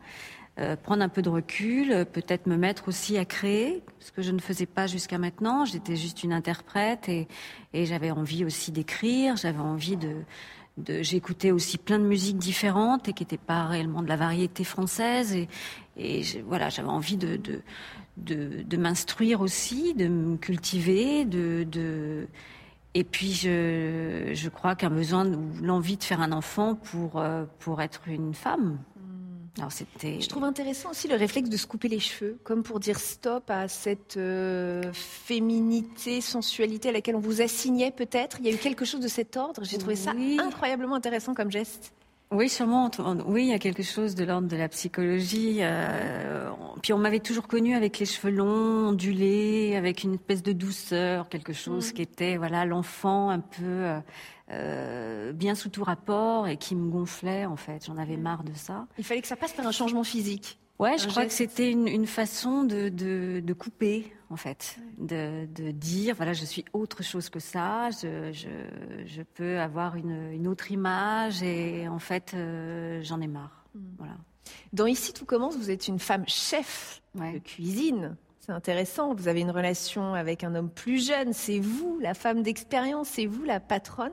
euh, 0.60 0.76
prendre 0.76 1.02
un 1.02 1.08
peu 1.08 1.22
de 1.22 1.30
recul, 1.30 2.06
peut-être 2.12 2.48
me 2.48 2.58
mettre 2.58 2.89
aussi 2.89 3.18
à 3.18 3.24
créer, 3.24 3.82
ce 4.00 4.12
que 4.12 4.22
je 4.22 4.32
ne 4.32 4.39
faisais 4.39 4.65
pas 4.65 4.88
jusqu'à 4.88 5.18
maintenant. 5.18 5.63
J'étais 5.63 5.96
juste 5.96 6.24
une 6.24 6.34
interprète 6.34 7.08
et, 7.08 7.30
et 7.74 7.86
j'avais 7.86 8.12
envie 8.12 8.44
aussi 8.44 8.74
d'écrire, 8.74 9.38
j'avais 9.38 9.60
envie 9.60 9.96
de, 9.96 10.15
de 10.76 11.02
j'écoutais 11.02 11.52
aussi 11.52 11.78
plein 11.78 11.98
de 11.98 12.04
musiques 12.04 12.39
différentes 12.39 13.08
et 13.08 13.13
qui 13.13 13.24
n'étaient 13.24 13.38
pas 13.38 13.65
réellement 13.65 14.02
de 14.02 14.10
la 14.10 14.18
variété 14.18 14.65
française. 14.65 15.34
Et, 15.98 16.24
voilà, 16.46 16.68
j'avais 16.68 16.89
envie 16.89 17.18
de, 17.18 17.38
de, 17.38 18.63
de, 18.63 18.78
m'instruire 18.78 19.39
aussi, 19.39 19.94
de 19.94 20.10
me 20.10 20.36
cultiver, 20.36 21.24
de 21.24 22.28
et 22.93 23.04
puis 23.04 23.34
je, 23.34 24.32
je 24.34 24.49
crois 24.49 24.75
qu'un 24.75 24.89
besoin 24.89 25.25
ou 25.28 25.52
l'envie 25.62 25.97
de 25.97 26.04
faire 26.04 26.21
un 26.21 26.32
enfant 26.32 26.75
pour, 26.75 27.19
euh, 27.19 27.45
pour 27.60 27.82
être 27.82 28.08
une 28.08 28.34
femme. 28.34 28.80
Hmm. 28.95 29.60
Alors 29.60 29.71
c'était. 29.71 30.19
Je 30.19 30.28
trouve 30.28 30.43
intéressant 30.43 30.89
aussi 30.89 31.08
le 31.08 31.15
réflexe 31.15 31.49
de 31.49 31.58
se 31.58 31.67
couper 31.67 31.88
les 31.88 31.99
cheveux, 31.99 32.39
comme 32.43 32.63
pour 32.63 32.80
dire 32.80 32.99
stop 32.99 33.49
à 33.49 33.67
cette 33.67 34.17
euh, 34.17 34.91
féminité, 34.93 36.19
sensualité 36.21 36.89
à 36.89 36.91
laquelle 36.91 37.15
on 37.15 37.19
vous 37.19 37.41
assignait 37.41 37.91
peut-être. 37.91 38.38
Il 38.39 38.47
y 38.47 38.49
a 38.49 38.54
eu 38.54 38.58
quelque 38.58 38.86
chose 38.86 39.02
de 39.02 39.08
cet 39.08 39.38
ordre. 39.38 39.63
J'ai 39.63 39.78
trouvé 39.78 39.95
ça 39.95 40.13
incroyablement 40.39 40.95
intéressant 40.95 41.36
comme 41.36 41.52
geste. 41.52 41.93
Oui, 42.32 42.48
sûrement. 42.48 42.92
Oui, 43.26 43.46
il 43.46 43.50
y 43.50 43.54
a 43.54 43.60
quelque 43.60 43.82
chose 43.82 44.13
de 44.13 44.24
l'ordre 44.24 44.48
de 44.48 44.56
la 44.56 44.70
psychologie. 44.70 45.58
Euh, 45.62 46.52
puis 46.84 46.94
on 46.94 47.00
m'avait 47.00 47.20
toujours 47.20 47.48
connue 47.48 47.76
avec 47.76 47.98
les 47.98 48.06
cheveux 48.06 48.32
longs, 48.32 48.89
ondulés, 48.89 49.76
avec 49.76 50.04
une 50.04 50.13
espèce 50.13 50.44
de 50.44 50.52
douceur, 50.52 51.28
quelque 51.30 51.54
chose 51.54 51.89
mm. 51.89 51.94
qui 51.94 52.02
était 52.04 52.38
voilà 52.38 52.65
l'enfant 52.65 53.30
un 53.30 53.39
peu 53.39 53.63
euh, 53.63 54.00
euh, 54.52 55.34
bien 55.34 55.56
sous 55.56 55.70
tout 55.70 55.84
rapport 55.84 56.48
et 56.48 56.58
qui 56.58 56.76
me 56.76 56.92
gonflait 56.92 57.46
en 57.46 57.56
fait. 57.56 57.86
J'en 57.88 57.98
avais 57.98 58.18
marre 58.18 58.44
de 58.44 58.54
ça. 58.54 58.86
Il 59.00 59.04
fallait 59.04 59.22
que 59.22 59.28
ça 59.28 59.36
passe 59.36 59.54
par 59.54 59.65
un 59.65 59.72
changement 59.72 60.04
physique. 60.04 60.60
Ouais, 60.78 60.98
je 60.98 61.08
crois 61.08 61.26
que 61.26 61.34
c'était 61.34 61.72
une, 61.72 61.89
une, 61.89 62.06
façon 62.06 62.63
de, 62.63 62.88
de, 62.88 63.42
de, 63.44 63.54
couper, 63.54 64.13
en 64.30 64.36
fait, 64.36 64.78
de, 64.98 65.48
de, 65.48 65.72
dire 65.72 66.15
voilà, 66.15 66.34
je 66.34 66.46
suis 66.46 66.63
autre 66.74 67.04
chose 67.04 67.30
que 67.30 67.39
ça, 67.39 67.89
je, 67.89 68.32
je, 68.32 68.50
je 69.06 69.22
peux 69.22 69.60
avoir 69.60 69.96
une, 69.96 70.32
une, 70.32 70.48
autre 70.48 70.72
image 70.72 71.42
et 71.42 71.88
en 71.88 72.00
fait, 72.00 72.34
euh, 72.36 73.02
j'en 73.04 73.22
ai 73.22 73.28
marre. 73.28 73.65
Mm. 73.74 73.80
Voilà. 73.98 74.18
Dans 74.74 74.86
Ici 74.86 75.13
tout 75.13 75.26
commence, 75.26 75.56
vous 75.58 75.72
êtes 75.72 75.88
une 75.88 76.00
femme 76.00 76.26
chef 76.28 77.02
de 77.15 77.39
cuisine. 77.39 78.15
C'est 78.39 78.52
intéressant. 78.52 79.13
Vous 79.13 79.28
avez 79.28 79.42
une 79.42 79.52
relation 79.52 80.13
avec 80.13 80.44
un 80.44 80.56
homme 80.56 80.70
plus 80.70 81.06
jeune. 81.06 81.34
C'est 81.34 81.60
vous, 81.60 82.00
la 82.00 82.13
femme 82.13 82.42
d'expérience. 82.42 83.10
C'est 83.10 83.26
vous, 83.26 83.44
la 83.44 83.60
patronne. 83.60 84.12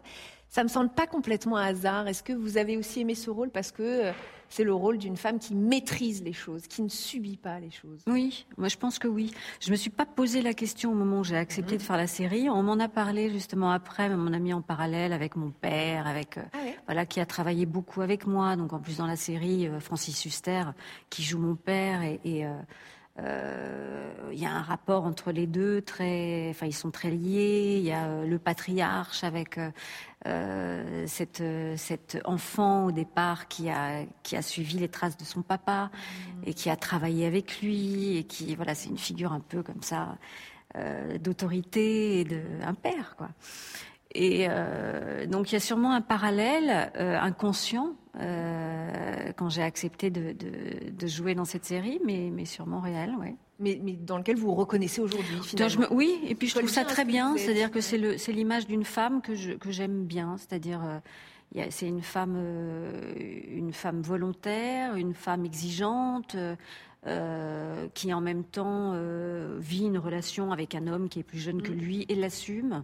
Ça 0.48 0.62
me 0.62 0.68
semble 0.68 0.90
pas 0.90 1.06
complètement 1.06 1.56
hasard. 1.56 2.06
Est-ce 2.08 2.22
que 2.22 2.32
vous 2.32 2.58
avez 2.58 2.76
aussi 2.76 3.00
aimé 3.00 3.14
ce 3.14 3.30
rôle 3.30 3.50
parce 3.50 3.72
que 3.72 3.82
euh, 3.82 4.12
c'est 4.48 4.64
le 4.64 4.74
rôle 4.74 4.98
d'une 4.98 5.16
femme 5.16 5.38
qui 5.38 5.54
maîtrise 5.54 6.22
les 6.22 6.32
choses, 6.32 6.66
qui 6.66 6.82
ne 6.82 6.88
subit 6.88 7.36
pas 7.36 7.60
les 7.60 7.70
choses. 7.70 8.02
Oui, 8.06 8.46
moi 8.56 8.68
je 8.68 8.76
pense 8.76 8.98
que 8.98 9.08
oui. 9.08 9.32
Je 9.60 9.70
me 9.70 9.76
suis 9.76 9.90
pas 9.90 10.06
posé 10.06 10.42
la 10.42 10.54
question 10.54 10.92
au 10.92 10.94
moment 10.94 11.20
où 11.20 11.24
j'ai 11.24 11.36
accepté 11.36 11.72
mhm. 11.72 11.78
de 11.78 11.82
faire 11.82 11.96
la 11.96 12.06
série. 12.06 12.48
On 12.50 12.62
m'en 12.62 12.78
a 12.78 12.88
parlé 12.88 13.30
justement 13.30 13.70
après, 13.70 14.08
mais 14.08 14.16
on 14.18 14.32
a 14.32 14.38
mis 14.38 14.52
en 14.52 14.62
parallèle 14.62 15.12
avec 15.12 15.36
mon 15.36 15.50
père, 15.50 16.06
avec 16.06 16.38
euh, 16.38 16.42
ah 16.52 16.58
voilà 16.86 17.06
qui 17.06 17.20
a 17.20 17.26
travaillé 17.26 17.66
beaucoup 17.66 18.02
avec 18.02 18.26
moi. 18.26 18.56
Donc 18.56 18.72
en 18.72 18.78
plus 18.78 18.98
dans 18.98 19.06
la 19.06 19.16
série, 19.16 19.66
euh, 19.66 19.80
Francis 19.80 20.24
Huster 20.24 20.64
qui 21.10 21.22
joue 21.22 21.38
mon 21.38 21.54
père 21.54 22.02
et, 22.02 22.20
et 22.24 22.46
il 23.18 24.38
y 24.38 24.44
a 24.44 24.52
un 24.52 24.62
rapport 24.62 25.04
entre 25.04 25.32
les 25.32 25.46
deux 25.46 25.80
très, 25.80 26.48
enfin 26.50 26.66
ils 26.66 26.74
sont 26.74 26.90
très 26.90 27.10
liés. 27.10 27.76
Il 27.78 27.84
y 27.84 27.92
a 27.92 28.24
le 28.24 28.38
patriarche 28.38 29.24
avec 29.24 29.58
cette, 31.06 31.42
cet 31.76 32.18
enfant 32.24 32.86
au 32.86 32.92
départ 32.92 33.48
qui 33.48 33.70
a 33.70 34.04
qui 34.22 34.36
a 34.36 34.42
suivi 34.42 34.78
les 34.78 34.88
traces 34.88 35.16
de 35.16 35.24
son 35.24 35.42
papa 35.42 35.90
et 36.44 36.52
qui 36.52 36.68
a 36.68 36.76
travaillé 36.76 37.26
avec 37.26 37.62
lui 37.62 38.18
et 38.18 38.24
qui 38.24 38.54
voilà 38.54 38.74
c'est 38.74 38.90
une 38.90 38.98
figure 38.98 39.32
un 39.32 39.40
peu 39.40 39.62
comme 39.62 39.82
ça 39.82 40.18
d'autorité 41.20 42.20
et 42.20 42.24
de 42.24 42.42
un 42.62 42.74
père. 42.74 43.16
Et 44.16 44.46
euh, 44.48 45.26
donc 45.26 45.50
il 45.50 45.54
y 45.54 45.56
a 45.56 45.60
sûrement 45.60 45.92
un 45.92 46.00
parallèle 46.00 46.90
euh, 46.96 47.18
inconscient 47.20 47.92
euh, 48.18 49.32
quand 49.36 49.48
j'ai 49.48 49.62
accepté 49.62 50.10
de, 50.10 50.32
de, 50.32 51.06
jouer 51.06 51.34
dans 51.34 51.44
cette 51.44 51.64
série, 51.64 52.00
mais, 52.04 52.30
mais 52.32 52.44
sûrement 52.44 52.80
réel, 52.80 53.14
ouais. 53.20 53.34
Mais, 53.58 53.80
mais, 53.82 53.92
dans 53.92 54.18
lequel 54.18 54.36
vous 54.36 54.48
vous 54.48 54.54
reconnaissez 54.54 55.00
aujourd'hui, 55.00 55.36
Oui, 55.90 56.18
et 56.28 56.34
puis 56.34 56.48
je 56.48 56.56
trouve 56.56 56.68
ça 56.68 56.84
très 56.84 57.04
bien, 57.04 57.36
c'est-à-dire 57.36 57.70
que 57.70 57.80
c'est 57.80 58.32
l'image 58.32 58.66
d'une 58.66 58.84
femme 58.84 59.22
que 59.22 59.34
j'aime 59.70 60.04
bien, 60.04 60.36
c'est-à-dire 60.36 60.80
c'est 61.70 61.88
une 61.88 62.02
femme, 62.02 62.36
une 63.16 63.72
femme 63.72 64.02
volontaire, 64.02 64.96
une 64.96 65.14
femme 65.14 65.44
exigeante. 65.44 66.36
qui 67.94 68.12
en 68.12 68.20
même 68.20 68.44
temps 68.44 68.94
vit 69.58 69.84
une 69.84 69.98
relation 69.98 70.52
avec 70.52 70.74
un 70.74 70.86
homme 70.86 71.08
qui 71.08 71.20
est 71.20 71.22
plus 71.22 71.38
jeune 71.38 71.62
que 71.62 71.72
mm. 71.72 71.76
lui 71.76 72.06
et 72.08 72.14
l'assume. 72.14 72.82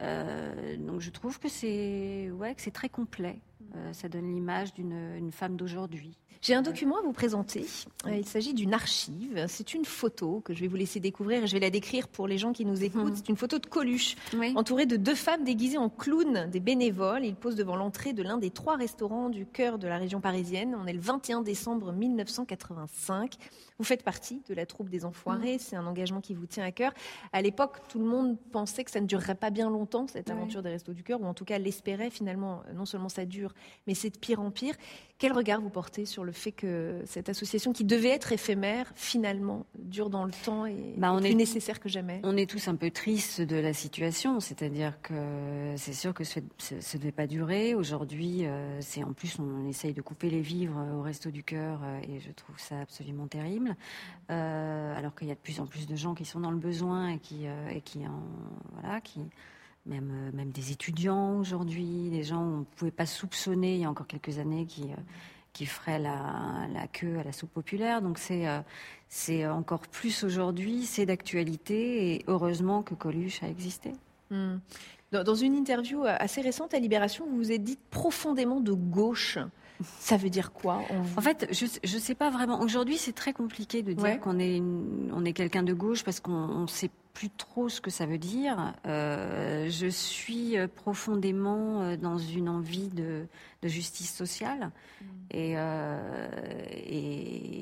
Euh, 0.00 0.76
donc 0.76 1.00
je 1.00 1.10
trouve 1.10 1.38
que 1.38 1.48
c'est 1.48 2.30
ouais, 2.30 2.54
que 2.54 2.62
c'est 2.62 2.72
très 2.72 2.88
complet. 2.88 3.38
Euh, 3.74 3.92
ça 3.92 4.08
donne 4.08 4.32
l'image 4.32 4.74
d'une 4.74 5.32
femme 5.32 5.56
d'aujourd'hui. 5.56 6.16
J'ai 6.42 6.54
un 6.54 6.62
document 6.62 6.98
à 6.98 7.02
vous 7.02 7.12
présenter. 7.12 7.64
Euh, 8.06 8.16
il 8.16 8.26
s'agit 8.26 8.54
d'une 8.54 8.74
archive. 8.74 9.44
C'est 9.48 9.74
une 9.74 9.84
photo 9.84 10.40
que 10.44 10.54
je 10.54 10.60
vais 10.60 10.68
vous 10.68 10.76
laisser 10.76 11.00
découvrir 11.00 11.44
et 11.44 11.46
je 11.46 11.52
vais 11.52 11.60
la 11.60 11.70
décrire 11.70 12.08
pour 12.08 12.28
les 12.28 12.38
gens 12.38 12.52
qui 12.52 12.64
nous 12.64 12.84
écoutent. 12.84 13.12
Mhm. 13.12 13.16
C'est 13.16 13.28
une 13.28 13.36
photo 13.36 13.58
de 13.58 13.66
Coluche, 13.66 14.16
entourée 14.54 14.86
de 14.86 14.96
deux 14.96 15.14
femmes 15.14 15.44
déguisées 15.44 15.78
en 15.78 15.88
clowns, 15.88 16.48
des 16.50 16.60
bénévoles. 16.60 17.24
Il 17.24 17.34
pose 17.34 17.56
devant 17.56 17.76
l'entrée 17.76 18.12
de 18.12 18.22
l'un 18.22 18.36
des 18.36 18.50
trois 18.50 18.76
restaurants 18.76 19.30
du 19.30 19.46
cœur 19.46 19.78
de 19.78 19.86
la 19.86 19.98
région 19.98 20.20
parisienne. 20.20 20.76
On 20.80 20.86
est 20.86 20.92
le 20.92 21.00
21 21.00 21.42
décembre 21.42 21.92
1985. 21.92 23.36
Vous 23.78 23.84
faites 23.84 24.02
partie 24.02 24.42
de 24.48 24.54
la 24.54 24.66
troupe 24.66 24.88
des 24.88 25.04
Enfoirés. 25.04 25.54
Mhm. 25.54 25.58
C'est 25.58 25.76
un 25.76 25.86
engagement 25.86 26.20
qui 26.20 26.34
vous 26.34 26.46
tient 26.46 26.64
à 26.64 26.72
cœur. 26.72 26.92
À 27.32 27.42
l'époque, 27.42 27.78
tout 27.88 27.98
le 27.98 28.06
monde 28.06 28.36
pensait 28.52 28.84
que 28.84 28.90
ça 28.90 29.00
ne 29.00 29.06
durerait 29.06 29.34
pas 29.34 29.50
bien 29.50 29.70
longtemps, 29.70 30.06
cette 30.06 30.30
aventure 30.30 30.62
des 30.62 30.70
Restos 30.70 30.92
du 30.92 31.02
Cœur, 31.02 31.20
ou 31.20 31.26
en 31.26 31.34
tout 31.34 31.44
cas 31.44 31.58
l'espérait. 31.58 32.10
Finalement, 32.10 32.62
non 32.74 32.86
seulement 32.86 33.08
ça 33.08 33.24
dure, 33.24 33.54
mais 33.86 33.94
c'est 33.94 34.10
de 34.10 34.18
pire 34.18 34.40
en 34.40 34.50
pire. 34.50 34.74
Quel 35.18 35.32
regard 35.32 35.60
vous 35.60 35.70
portez 35.70 36.06
sur 36.06 36.23
le 36.24 36.32
fait 36.32 36.52
que 36.52 37.02
cette 37.06 37.28
association, 37.28 37.72
qui 37.72 37.84
devait 37.84 38.08
être 38.08 38.32
éphémère, 38.32 38.92
finalement 38.94 39.66
dure 39.78 40.10
dans 40.10 40.24
le 40.24 40.32
temps 40.44 40.66
et 40.66 40.94
bah, 40.96 41.14
est 41.18 41.20
plus 41.20 41.34
nécessaire 41.34 41.80
que 41.80 41.88
jamais 41.88 42.20
On 42.24 42.36
est 42.36 42.48
tous 42.48 42.68
un 42.68 42.74
peu 42.74 42.90
tristes 42.90 43.40
de 43.40 43.56
la 43.56 43.72
situation, 43.72 44.40
c'est-à-dire 44.40 45.00
que 45.02 45.74
c'est 45.76 45.92
sûr 45.92 46.14
que 46.14 46.24
ça 46.24 46.40
ne 46.40 46.98
devait 46.98 47.12
pas 47.12 47.26
durer. 47.26 47.74
Aujourd'hui, 47.74 48.46
euh, 48.46 48.80
c'est 48.80 49.04
en 49.04 49.12
plus 49.12 49.38
on 49.38 49.66
essaye 49.68 49.92
de 49.92 50.02
couper 50.02 50.30
les 50.30 50.40
vivres 50.40 50.80
au 50.96 51.02
Resto 51.02 51.30
du 51.30 51.42
Cœur 51.42 51.80
euh, 51.82 52.00
et 52.08 52.20
je 52.20 52.30
trouve 52.32 52.58
ça 52.58 52.80
absolument 52.80 53.26
terrible. 53.26 53.76
Euh, 54.30 54.98
alors 54.98 55.14
qu'il 55.14 55.28
y 55.28 55.30
a 55.30 55.34
de 55.34 55.40
plus 55.40 55.60
en 55.60 55.66
plus 55.66 55.86
de 55.86 55.96
gens 55.96 56.14
qui 56.14 56.24
sont 56.24 56.40
dans 56.40 56.50
le 56.50 56.58
besoin 56.58 57.10
et 57.10 57.18
qui, 57.18 57.46
et 57.70 57.80
qui 57.80 58.06
en, 58.06 58.22
voilà, 58.74 59.00
qui 59.00 59.20
même, 59.86 60.30
même 60.32 60.50
des 60.50 60.72
étudiants 60.72 61.38
aujourd'hui, 61.38 62.08
des 62.10 62.22
gens 62.22 62.42
on 62.42 62.58
ne 62.60 62.64
pouvait 62.64 62.90
pas 62.90 63.06
soupçonner 63.06 63.74
il 63.74 63.80
y 63.80 63.84
a 63.84 63.90
encore 63.90 64.06
quelques 64.06 64.38
années 64.38 64.66
qui, 64.66 64.84
euh, 64.84 64.96
qui 65.54 65.64
feraient 65.64 65.98
la, 65.98 66.86
queue 66.92 67.18
à 67.18 67.22
la 67.22 67.32
soupe 67.32 67.52
populaire. 67.52 68.02
Donc 68.02 68.18
c'est 68.18 68.46
euh, 68.46 68.58
c'est 69.08 69.46
encore 69.46 69.80
plus 69.80 70.24
aujourd'hui, 70.24 70.84
c'est 70.84 71.06
d'actualité 71.06 72.12
et 72.12 72.24
heureusement 72.26 72.82
que 72.82 72.94
Coluche 72.94 73.42
a 73.42 73.48
existé. 73.48 73.92
Hmm. 74.30 74.56
Dans 75.12 75.34
une 75.36 75.54
interview 75.54 76.02
assez 76.04 76.40
récente 76.40 76.74
à 76.74 76.80
Libération, 76.80 77.24
vous 77.24 77.36
vous 77.36 77.52
êtes 77.52 77.62
dit 77.62 77.78
profondément 77.90 78.60
de 78.60 78.72
gauche. 78.72 79.38
Ça 79.98 80.16
veut 80.16 80.30
dire 80.30 80.52
quoi 80.52 80.82
En 81.16 81.20
fait, 81.20 81.48
je 81.50 81.64
ne 81.64 82.00
sais 82.00 82.14
pas 82.14 82.30
vraiment. 82.30 82.60
Aujourd'hui, 82.60 82.96
c'est 82.96 83.12
très 83.12 83.32
compliqué 83.32 83.82
de 83.82 83.92
dire 83.92 84.20
qu'on 84.20 84.38
est, 84.38 84.60
on 84.60 85.24
est 85.24 85.32
quelqu'un 85.32 85.62
de 85.62 85.72
gauche 85.72 86.04
parce 86.04 86.20
qu'on 86.20 86.62
ne 86.62 86.66
sait 86.66 86.90
plus 87.14 87.30
trop 87.30 87.68
ce 87.68 87.80
que 87.80 87.90
ça 87.90 88.06
veut 88.06 88.18
dire. 88.18 88.74
Euh, 88.86 89.70
je 89.70 89.86
suis 89.86 90.58
euh, 90.58 90.66
profondément 90.68 91.80
euh, 91.80 91.96
dans 91.96 92.18
une 92.18 92.48
envie 92.48 92.88
de, 92.88 93.26
justice 93.62 94.12
sociale. 94.12 94.72
Mm. 95.00 95.06
Et, 95.30 95.56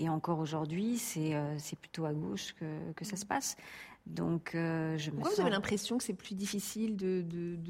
et, 0.03 0.09
encore 0.09 0.41
aujourd'hui, 0.41 0.99
c'est 0.99 1.79
plutôt 1.81 2.05
à 2.07 2.13
gauche 2.13 2.55
que, 2.97 3.05
ça 3.05 3.17
se 3.17 3.25
passe. 3.25 3.57
Donc, 4.07 4.51
je 4.55 5.11
Pourquoi 5.11 5.31
vous 5.35 5.41
avez 5.41 5.51
l'impression 5.51 5.97
que 5.97 6.05
c'est 6.05 6.13
plus 6.13 6.35
difficile 6.35 6.97
de 6.97 7.25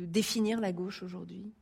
définir 0.06 0.60
la 0.60 0.72
gauche 0.72 1.02
aujourd'hui? 1.02 1.52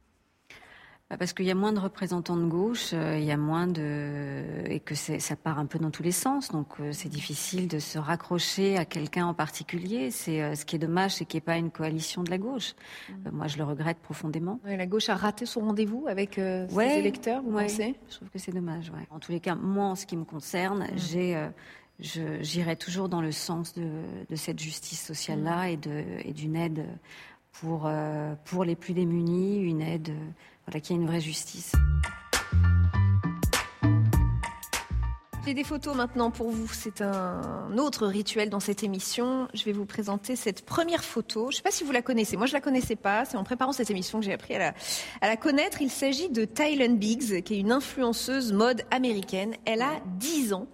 Parce 1.19 1.33
qu'il 1.33 1.45
y 1.45 1.51
a 1.51 1.57
moins 1.57 1.73
de 1.73 1.81
représentants 1.81 2.37
de 2.37 2.47
gauche, 2.47 2.91
euh, 2.93 3.19
il 3.19 3.25
y 3.25 3.33
a 3.33 3.37
moins 3.37 3.67
de 3.67 4.45
et 4.67 4.79
que 4.79 4.95
ça 4.95 5.35
part 5.35 5.59
un 5.59 5.67
peu 5.67 5.81
dans 5.81 5.91
tous 5.91 6.05
les 6.05 6.13
sens, 6.13 6.51
donc 6.51 6.69
euh, 6.79 6.93
c'est 6.93 7.09
difficile 7.09 7.67
de 7.67 7.81
se 7.81 7.99
raccrocher 7.99 8.77
à 8.77 8.85
quelqu'un 8.85 9.27
en 9.27 9.35
particulier. 9.35 10.13
C'est 10.13 10.41
euh, 10.41 10.55
ce 10.55 10.65
qui 10.65 10.77
est 10.77 10.79
dommage, 10.79 11.17
c'est 11.17 11.25
qu'il 11.25 11.39
n'y 11.39 11.43
ait 11.43 11.47
pas 11.47 11.57
une 11.57 11.73
coalition 11.73 12.23
de 12.23 12.31
la 12.31 12.39
gauche. 12.39 12.75
Mmh. 13.09 13.31
moi, 13.33 13.49
je 13.49 13.59
le 13.59 13.65
regrette 13.65 13.99
profondément. 13.99 14.61
la 14.65 14.87
gauche 14.87 15.09
a 15.09 15.17
raté 15.17 15.47
son 15.47 15.63
rendez-vous 15.63 16.07
avec 16.07 16.37
ses 16.37 16.99
électeurs, 16.99 17.43
vous 17.43 17.59
pensez? 17.59 17.97
Je 18.09 18.15
trouve 18.15 18.31
que 18.31 18.39
c'est 18.39 18.53
dommage. 18.53 18.93
En 19.11 19.19
tous 19.19 19.33
les 19.33 19.41
cas, 19.41 19.57
moi, 19.57 19.87
en 19.87 19.95
ce 19.97 20.07
qui 20.07 20.17
me 20.17 20.25
concerne, 20.25 20.85
mmh. 20.85 20.97
j'ai 20.97 21.49
j'irai 22.41 22.77
toujours 22.77 23.11
dans 23.11 23.21
le 23.21 23.31
sens 23.31 23.75
de, 23.75 23.87
de 24.29 24.37
cette 24.37 24.59
justice 24.59 25.05
sociale-là 25.05 25.67
mmh. 25.67 25.89
et, 26.25 26.33
d'une 26.33 26.57
aide 26.57 26.87
pour, 27.53 27.91
pour 28.45 28.65
les 28.65 28.77
plus 28.77 28.95
démunis, 28.95 29.59
une 29.59 29.83
aide 29.83 30.11
voilà, 30.71 30.81
qu'il 30.81 30.95
y 30.95 30.99
ait 30.99 31.03
une 31.03 31.09
vraie 31.09 31.21
justice. 31.21 31.73
J'ai 35.45 35.55
des 35.55 35.65
photos 35.65 35.97
maintenant 35.97 36.31
pour 36.31 36.51
vous. 36.51 36.69
C'est 36.73 37.01
un 37.01 37.77
autre 37.77 38.07
rituel 38.07 38.51
dans 38.51 38.61
cette 38.61 38.85
émission. 38.85 39.49
Je 39.53 39.65
vais 39.65 39.73
vous 39.73 39.87
présenter 39.87 40.37
cette 40.37 40.65
première 40.65 41.03
photo. 41.03 41.47
Je 41.51 41.55
ne 41.55 41.57
sais 41.57 41.63
pas 41.63 41.73
si 41.73 41.83
vous 41.83 41.91
la 41.91 42.03
connaissez. 42.03 42.37
Moi, 42.37 42.47
je 42.47 42.53
la 42.53 42.61
connaissais 42.61 42.95
pas. 42.95 43.25
C'est 43.25 43.37
en 43.37 43.43
préparant 43.43 43.73
cette 43.73 43.91
émission 43.91 44.21
que 44.21 44.27
j'ai 44.27 44.33
appris 44.33 44.55
à 44.55 44.59
la, 44.59 44.75
à 45.21 45.27
la 45.27 45.37
connaître. 45.37 45.83
Il 45.83 45.91
s'agit 45.91 46.29
de 46.29 46.45
Tylen 46.45 46.99
Biggs, 46.99 47.43
qui 47.43 47.55
est 47.55 47.59
une 47.59 47.73
influenceuse 47.73 48.53
mode 48.53 48.85
américaine. 48.93 49.57
Elle 49.65 49.83
a 49.83 50.01
10 50.19 50.53
ans. 50.53 50.69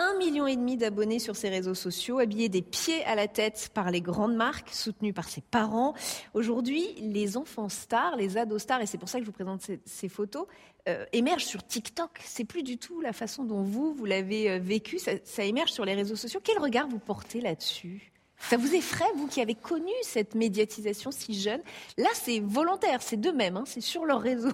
Un 0.00 0.16
million 0.16 0.46
et 0.46 0.54
demi 0.54 0.76
d'abonnés 0.76 1.18
sur 1.18 1.34
ses 1.34 1.48
réseaux 1.48 1.74
sociaux, 1.74 2.20
habillés 2.20 2.48
des 2.48 2.62
pieds 2.62 3.04
à 3.04 3.16
la 3.16 3.26
tête 3.26 3.68
par 3.74 3.90
les 3.90 4.00
grandes 4.00 4.36
marques, 4.36 4.70
soutenus 4.70 5.12
par 5.12 5.28
ses 5.28 5.40
parents. 5.40 5.92
Aujourd'hui, 6.34 6.94
les 7.00 7.36
enfants 7.36 7.68
stars, 7.68 8.14
les 8.14 8.36
ados 8.36 8.62
stars, 8.62 8.80
et 8.80 8.86
c'est 8.86 8.96
pour 8.96 9.08
ça 9.08 9.18
que 9.18 9.24
je 9.24 9.26
vous 9.26 9.34
présente 9.34 9.68
ces, 9.84 10.08
photos, 10.08 10.46
euh, 10.88 11.04
émergent 11.12 11.46
sur 11.46 11.66
TikTok. 11.66 12.20
C'est 12.24 12.44
plus 12.44 12.62
du 12.62 12.78
tout 12.78 13.00
la 13.00 13.12
façon 13.12 13.42
dont 13.42 13.64
vous, 13.64 13.92
vous 13.92 14.04
l'avez 14.04 14.48
euh, 14.48 14.58
vécu. 14.60 15.00
Ça, 15.00 15.14
ça 15.24 15.42
émerge 15.42 15.72
sur 15.72 15.84
les 15.84 15.94
réseaux 15.94 16.14
sociaux. 16.14 16.38
Quel 16.44 16.60
regard 16.60 16.86
vous 16.86 17.00
portez 17.00 17.40
là-dessus? 17.40 18.12
Ça 18.38 18.56
vous 18.56 18.72
effraie, 18.76 19.10
vous 19.16 19.26
qui 19.26 19.40
avez 19.40 19.56
connu 19.56 19.90
cette 20.02 20.36
médiatisation 20.36 21.10
si 21.10 21.34
jeune? 21.34 21.60
Là, 21.96 22.08
c'est 22.14 22.38
volontaire, 22.38 23.02
c'est 23.02 23.16
d'eux-mêmes, 23.16 23.56
hein, 23.56 23.64
c'est 23.66 23.80
sur 23.80 24.04
leur 24.04 24.20
réseau. 24.20 24.52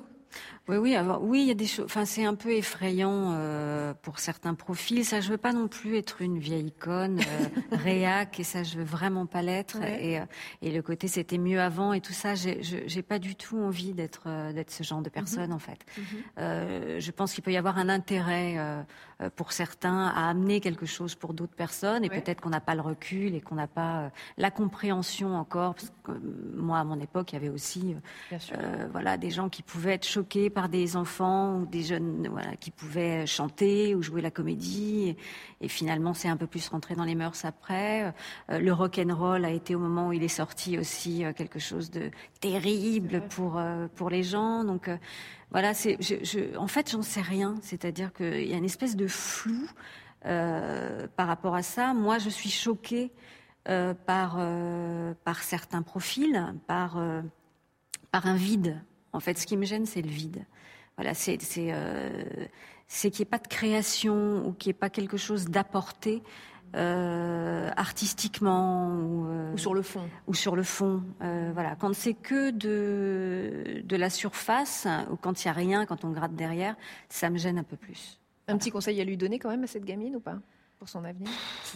Oui, 0.66 0.78
oui, 0.78 0.96
oui, 1.20 1.42
il 1.42 1.48
y 1.48 1.50
a 1.50 1.54
des 1.54 1.66
choses. 1.66 1.84
Enfin, 1.84 2.06
c'est 2.06 2.24
un 2.24 2.34
peu 2.34 2.50
effrayant 2.52 3.32
euh, 3.32 3.92
pour 4.00 4.18
certains 4.18 4.54
profils. 4.54 5.04
Ça, 5.04 5.20
je 5.20 5.28
veux 5.28 5.36
pas 5.36 5.52
non 5.52 5.68
plus 5.68 5.96
être 5.96 6.22
une 6.22 6.38
vieille 6.38 6.68
icône 6.68 7.20
euh, 7.20 7.46
réac, 7.76 8.40
et 8.40 8.44
ça, 8.44 8.62
je 8.62 8.78
veux 8.78 8.84
vraiment 8.84 9.26
pas 9.26 9.42
l'être. 9.42 9.76
Et, 9.82 10.18
euh, 10.18 10.24
et, 10.62 10.70
le 10.72 10.80
côté 10.80 11.06
c'était 11.06 11.36
mieux 11.36 11.60
avant 11.60 11.92
et 11.92 12.00
tout 12.00 12.14
ça, 12.14 12.34
j'ai 12.34 13.02
pas 13.02 13.18
du 13.18 13.36
tout 13.36 13.58
envie 13.58 13.92
d'être 13.92 14.52
d'être 14.52 14.70
ce 14.70 14.82
genre 14.82 15.02
de 15.02 15.10
personne 15.10 15.52
en 15.52 15.58
fait. 15.58 15.78
Mhm. 15.96 16.04
euh, 16.38 17.00
je 17.00 17.10
pense 17.10 17.34
qu'il 17.34 17.44
peut 17.44 17.52
y 17.52 17.56
avoir 17.56 17.78
un 17.78 17.88
intérêt 17.88 18.56
pour 19.36 19.52
certains 19.52 20.08
à 20.08 20.28
amener 20.30 20.60
quelque 20.60 20.86
chose 20.86 21.14
pour 21.14 21.34
d'autres 21.34 21.54
personnes, 21.54 22.04
et 22.04 22.08
peut-être 22.08 22.40
qu'on 22.40 22.50
n'a 22.50 22.60
pas 22.60 22.74
le 22.74 22.80
recul 22.80 23.34
et 23.34 23.40
qu'on 23.40 23.54
n'a 23.54 23.66
pas 23.66 24.10
la 24.38 24.50
compréhension 24.50 25.36
encore. 25.36 25.74
Parce 25.74 25.92
que 26.04 26.12
moi, 26.56 26.78
à 26.78 26.84
mon 26.84 26.98
époque, 27.00 27.32
il 27.32 27.34
y 27.34 27.38
avait 27.38 27.48
aussi, 27.50 27.94
voilà, 28.90 29.16
des 29.18 29.30
gens 29.30 29.48
qui 29.48 29.62
pouvaient 29.62 29.94
être 29.94 30.06
choqués 30.06 30.23
par 30.52 30.68
des 30.68 30.96
enfants 30.96 31.58
ou 31.58 31.66
des 31.66 31.82
jeunes 31.82 32.28
voilà, 32.30 32.56
qui 32.56 32.70
pouvaient 32.70 33.26
chanter 33.26 33.94
ou 33.94 34.02
jouer 34.02 34.20
la 34.20 34.30
comédie. 34.30 35.16
Et, 35.60 35.68
finalement, 35.68 36.14
c'est 36.14 36.28
un 36.28 36.36
peu 36.36 36.46
plus 36.46 36.68
rentré 36.68 36.94
dans 36.94 37.04
les 37.04 37.14
mœurs 37.14 37.44
après. 37.44 38.12
Euh, 38.50 38.58
le 38.58 38.72
rock 38.72 38.98
and 38.98 39.14
roll 39.14 39.44
a 39.44 39.50
été 39.50 39.74
au 39.74 39.78
moment 39.78 40.08
où 40.08 40.12
il 40.12 40.22
est 40.22 40.28
sorti 40.28 40.78
aussi 40.78 41.24
euh, 41.24 41.32
quelque 41.32 41.58
chose 41.58 41.90
de 41.90 42.10
terrible 42.40 43.22
pour 43.30 43.58
euh, 43.58 43.86
pour 43.94 44.10
les 44.10 44.22
gens. 44.22 44.64
Donc 44.64 44.90
voilà, 45.50 45.74
c'est, 45.74 45.96
je, 46.00 46.56
en 46.56 46.66
fait, 46.66 46.90
j'en 46.90 47.02
sais 47.02 47.22
rien. 47.22 47.54
C'est-à-dire 47.62 48.12
qu'il 48.12 48.46
y 48.46 48.54
a 48.54 48.56
une 48.56 48.64
espèce 48.64 48.96
de 48.96 49.06
flou 49.06 49.68
par 50.22 51.26
rapport 51.26 51.54
à 51.54 51.62
ça. 51.62 51.92
Moi, 51.92 52.18
je 52.18 52.30
suis 52.30 52.50
choquée 52.50 53.12
par 53.64 54.38
par 55.24 55.42
certains 55.42 55.82
profils, 55.82 56.54
par 56.66 56.98
par 58.10 58.26
un 58.26 58.36
vide 58.36 58.80
en 59.14 59.20
fait, 59.20 59.38
ce 59.38 59.46
qui 59.46 59.56
me 59.56 59.64
gêne, 59.64 59.86
c'est 59.86 60.02
le 60.02 60.10
vide. 60.10 60.44
Voilà, 60.96 61.14
c'est 61.14 61.40
c'est 61.40 61.70
euh, 61.72 62.10
qu'il 62.88 63.10
n'y 63.10 63.22
ait 63.22 63.24
pas 63.24 63.38
de 63.38 63.48
création 63.48 64.46
ou 64.46 64.52
qu'il 64.52 64.70
n'y 64.70 64.76
ait 64.76 64.78
pas 64.78 64.90
quelque 64.90 65.16
chose 65.16 65.46
d'apporté. 65.46 66.22
euh, 66.76 67.70
artistiquement 67.76 68.88
ou, 68.98 69.26
euh, 69.28 69.52
Ou 69.54 69.58
sur 69.58 69.74
le 69.74 69.82
fond. 69.82 70.08
ou 70.26 70.34
sur 70.34 70.56
le 70.56 70.64
fond. 70.64 71.02
Euh, 71.22 71.50
voilà, 71.54 71.76
quand 71.76 71.94
c'est 71.94 72.14
que 72.14 72.50
de 72.50 73.82
de 73.84 73.96
la 73.96 74.10
surface 74.10 74.88
ou 75.10 75.16
quand 75.16 75.44
il 75.44 75.46
y 75.46 75.50
a 75.50 75.52
rien, 75.52 75.86
quand 75.86 76.04
on 76.04 76.10
gratte 76.10 76.34
derrière, 76.34 76.74
ça 77.08 77.30
me 77.30 77.38
gêne 77.38 77.58
un 77.58 77.62
peu 77.62 77.76
plus. 77.76 78.18
Un 78.48 78.58
petit 78.58 78.70
conseil 78.72 79.00
à 79.00 79.04
lui 79.04 79.16
donner 79.16 79.38
quand 79.38 79.50
même 79.50 79.62
à 79.64 79.68
cette 79.68 79.84
gamine 79.84 80.16
ou 80.16 80.20
pas? 80.20 80.38
Pour 80.78 80.88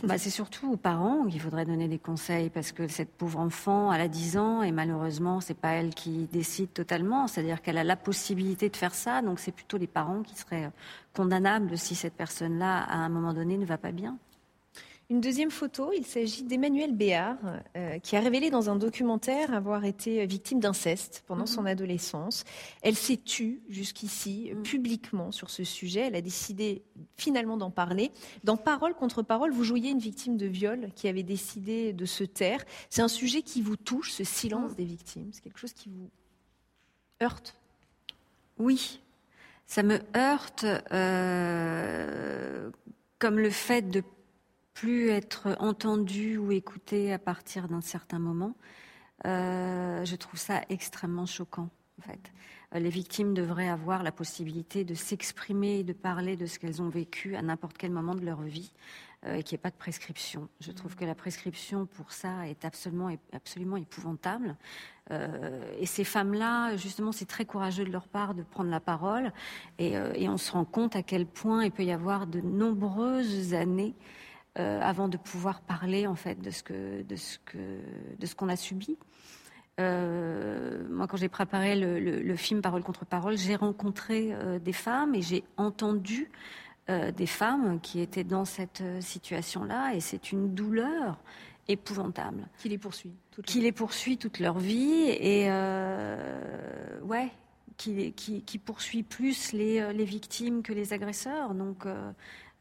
Bah, 0.03 0.19
c'est 0.19 0.31
surtout 0.31 0.73
aux 0.73 0.77
parents 0.77 1.27
qu'il 1.27 1.41
faudrait 1.41 1.65
donner 1.65 1.89
des 1.89 1.99
conseils 1.99 2.51
parce 2.51 2.73
que 2.73 2.89
cette 2.89 3.11
pauvre 3.11 3.39
enfant, 3.39 3.93
elle 3.93 4.01
a 4.01 4.09
10 4.09 4.37
ans 4.37 4.63
et 4.63 4.73
malheureusement, 4.73 5.41
c'est 5.41 5.55
pas 5.55 5.71
elle 5.71 5.95
qui 5.95 6.29
décide 6.33 6.73
totalement. 6.73 7.27
C'est-à-dire 7.27 7.63
qu'elle 7.63 7.79
a 7.79 7.85
la 7.85 7.97
possibilité 7.97 8.69
de 8.69 8.77
faire 8.77 8.95
ça, 8.95 9.23
donc 9.23 9.39
c'est 9.39 9.53
plutôt 9.53 9.79
les 9.79 9.87
parents 9.87 10.23
qui 10.23 10.35
seraient 10.37 10.67
euh, 10.67 10.71
condamnables 11.15 11.79
si 11.79 11.95
cette 11.95 12.15
personne-là, 12.15 12.83
à 12.83 12.97
un 12.97 13.09
moment 13.09 13.33
donné, 13.33 13.57
ne 13.57 13.65
va 13.65 13.79
pas 13.79 13.93
bien. 13.93 14.19
Une 15.11 15.23
deuxième 15.23 15.51
photo, 15.51 15.91
il 15.97 16.05
s'agit 16.05 16.43
d'Emmanuel 16.43 16.95
Béard, 16.95 17.39
euh, 17.77 17.99
qui 17.99 18.15
a 18.15 18.21
révélé 18.21 18.51
dans 18.51 18.69
un 18.69 18.77
documentaire 18.77 19.55
avoir 19.55 19.87
été 19.87 20.27
victime 20.27 20.61
d'inceste 20.61 21.25
pendant 21.27 21.47
son 21.47 21.65
adolescence. 21.65 22.45
Elle 22.83 22.95
s'est 22.95 23.17
tue 23.17 23.63
jusqu'ici 23.71 24.51
euh, 24.53 24.63
publiquement 24.63 25.33
sur 25.33 25.49
ce 25.49 25.65
sujet. 25.65 26.01
Elle 26.01 26.15
a 26.15 26.21
décidé 26.21 26.83
finalement 27.17 27.57
d'en 27.57 27.71
parler. 27.71 28.13
Dans 28.45 28.59
Parole 28.59 28.93
contre 28.93 29.23
Parole, 29.23 29.51
vous 29.51 29.65
jouiez 29.65 29.93
une 29.93 29.99
victime 29.99 30.37
de 30.37 30.45
viol 30.45 30.91
qui 30.95 31.09
avait 31.09 31.23
décidé 31.23 31.95
de 31.95 32.05
se 32.05 32.25
taire. 32.25 32.63
C'est 32.91 33.01
un 33.01 33.09
sujet 33.09 33.41
qui 33.41 33.63
vous 33.63 33.77
touche, 33.77 34.13
ce 34.13 34.25
silence 34.25 34.77
des 34.77 34.85
victimes. 34.85 35.31
C'est 35.33 35.43
quelque 35.43 35.59
chose 35.59 35.73
qui 35.73 35.89
vous 35.89 36.11
heurte? 37.23 37.55
Oui, 38.59 39.01
ça 39.67 39.83
me 39.83 40.01
heurte 40.15 40.67
euh, 40.93 42.71
comme 43.19 43.39
le 43.39 43.51
fait 43.51 43.83
de 43.83 44.03
plus 44.79 45.09
être 45.09 45.57
entendu 45.59 46.37
ou 46.37 46.53
écouté 46.53 47.13
à 47.13 47.19
partir 47.19 47.67
d'un 47.67 47.81
certain 47.81 48.21
moment. 48.21 48.55
Euh, 49.27 50.05
je 50.05 50.15
trouve 50.15 50.39
ça 50.39 50.63
extrêmement 50.69 51.27
choquant, 51.27 51.69
en 51.99 52.03
fait. 52.03 52.33
Euh, 52.77 52.79
Les 52.79 52.89
victimes 52.89 53.35
devraient 53.35 53.69
avoir 53.69 54.05
la 54.05 54.13
possibilité 54.13 54.85
de 54.85 54.95
s'exprimer 54.95 55.81
et 55.81 55.83
de 55.83 55.93
parler 55.93 56.37
de 56.37 56.47
ce 56.47 56.61
qu'elles 56.61 56.81
ont 56.81 56.91
vécu 56.91 57.35
à 57.35 57.43
n'importe 57.43 57.77
quel 57.77 57.91
moment 57.91 58.15
de 58.15 58.25
leur 58.25 58.43
vie 58.43 58.71
euh, 59.27 59.35
et 59.35 59.43
qu'il 59.43 59.57
n'y 59.57 59.59
ait 59.59 59.63
pas 59.63 59.71
de 59.71 59.77
prescription. 59.77 60.49
Je 60.61 60.71
trouve 60.71 60.95
que 60.95 61.05
la 61.05 61.17
prescription 61.17 61.87
pour 61.87 62.13
ça 62.13 62.47
est 62.47 62.65
absolument, 62.65 63.11
absolument 63.33 63.79
épouvantable. 63.79 64.57
Et 65.81 65.87
ces 65.87 66.05
femmes-là, 66.05 66.77
justement, 66.77 67.13
c'est 67.13 67.25
très 67.25 67.47
courageux 67.47 67.87
de 67.87 67.91
leur 67.91 68.07
part 68.07 68.35
de 68.35 68.43
prendre 68.43 68.69
la 68.69 68.79
parole. 68.79 69.33
Et 69.79 70.29
on 70.29 70.37
se 70.37 70.53
rend 70.53 70.67
compte 70.67 70.97
à 70.97 71.03
quel 71.03 71.25
point 71.25 71.65
il 71.65 71.71
peut 71.71 71.85
y 71.85 71.93
avoir 71.93 72.27
de 72.27 72.43
nombreuses 72.43 73.55
années 73.55 73.95
euh, 74.59 74.81
avant 74.83 75.09
de 75.09 75.17
pouvoir 75.17 75.61
parler 75.61 76.07
en 76.07 76.15
fait 76.15 76.41
de 76.41 76.51
ce 76.51 76.63
que 76.63 77.03
de 77.03 77.17
ce 77.17 77.39
que 77.45 77.59
de 78.19 78.27
ce 78.27 78.35
qu'on 78.35 78.49
a 78.49 78.57
subi. 78.57 78.97
Euh, 79.81 80.85
moi, 80.91 81.07
quand 81.07 81.17
j'ai 81.17 81.29
préparé 81.29 81.77
le, 81.77 82.01
le- 82.01 82.21
le 82.23 82.37
film 82.37 82.61
Parole 82.63 82.83
contre 82.83 83.05
Parole, 83.07 83.37
j'ai 83.39 83.55
rencontré 83.55 84.31
euh, 84.33 84.59
des 84.59 84.73
femmes 84.73 85.15
et 85.15 85.23
j'ai 85.23 85.45
entendu 85.57 86.31
des 87.19 87.27
femmes 87.27 87.81
qui 87.83 88.01
étaient 88.01 88.25
dans 88.25 88.47
cette 88.47 88.83
situation-là, 89.01 89.93
et 89.95 90.01
c'est 90.01 90.33
une 90.33 90.55
douleur 90.55 91.19
épouvantable 91.69 92.49
Qui 92.57 92.71
les 92.71 92.79
poursuit 92.79 93.13
toute 93.31 93.45
qui 93.45 93.61
les 93.61 93.73
poursuit 93.73 94.17
toute 94.17 94.39
leur 94.39 94.59
vie 94.59 95.11
et 95.11 95.51
ouais, 97.03 97.29
qui, 97.77 98.13
qui, 98.15 98.43
qui 98.43 98.59
poursuit 98.59 99.03
plus 99.03 99.53
les, 99.53 99.93
les 99.93 100.05
victimes 100.07 100.63
que 100.63 100.73
les 100.73 100.95
agresseurs. 100.95 101.53
Donc, 101.55 101.85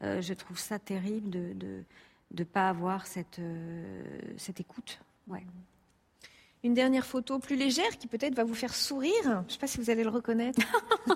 euh, 0.02 0.20
je 0.20 0.34
trouve 0.34 0.58
ça 0.58 0.78
terrible 0.78 1.30
de 1.30 1.52
de 1.54 1.84
de 2.30 2.44
pas 2.44 2.68
avoir 2.68 3.06
cette 3.06 3.38
euh, 3.38 4.02
cette 4.36 4.60
écoute. 4.60 5.00
Une 6.68 6.74
dernière 6.74 7.06
photo 7.06 7.38
plus 7.38 7.56
légère 7.56 7.96
qui 7.98 8.08
peut-être 8.08 8.34
va 8.34 8.44
vous 8.44 8.52
faire 8.54 8.74
sourire. 8.74 9.14
Je 9.24 9.28
ne 9.30 9.48
sais 9.48 9.56
pas 9.58 9.66
si 9.66 9.78
vous 9.78 9.88
allez 9.88 10.04
le 10.04 10.10
reconnaître. 10.10 10.60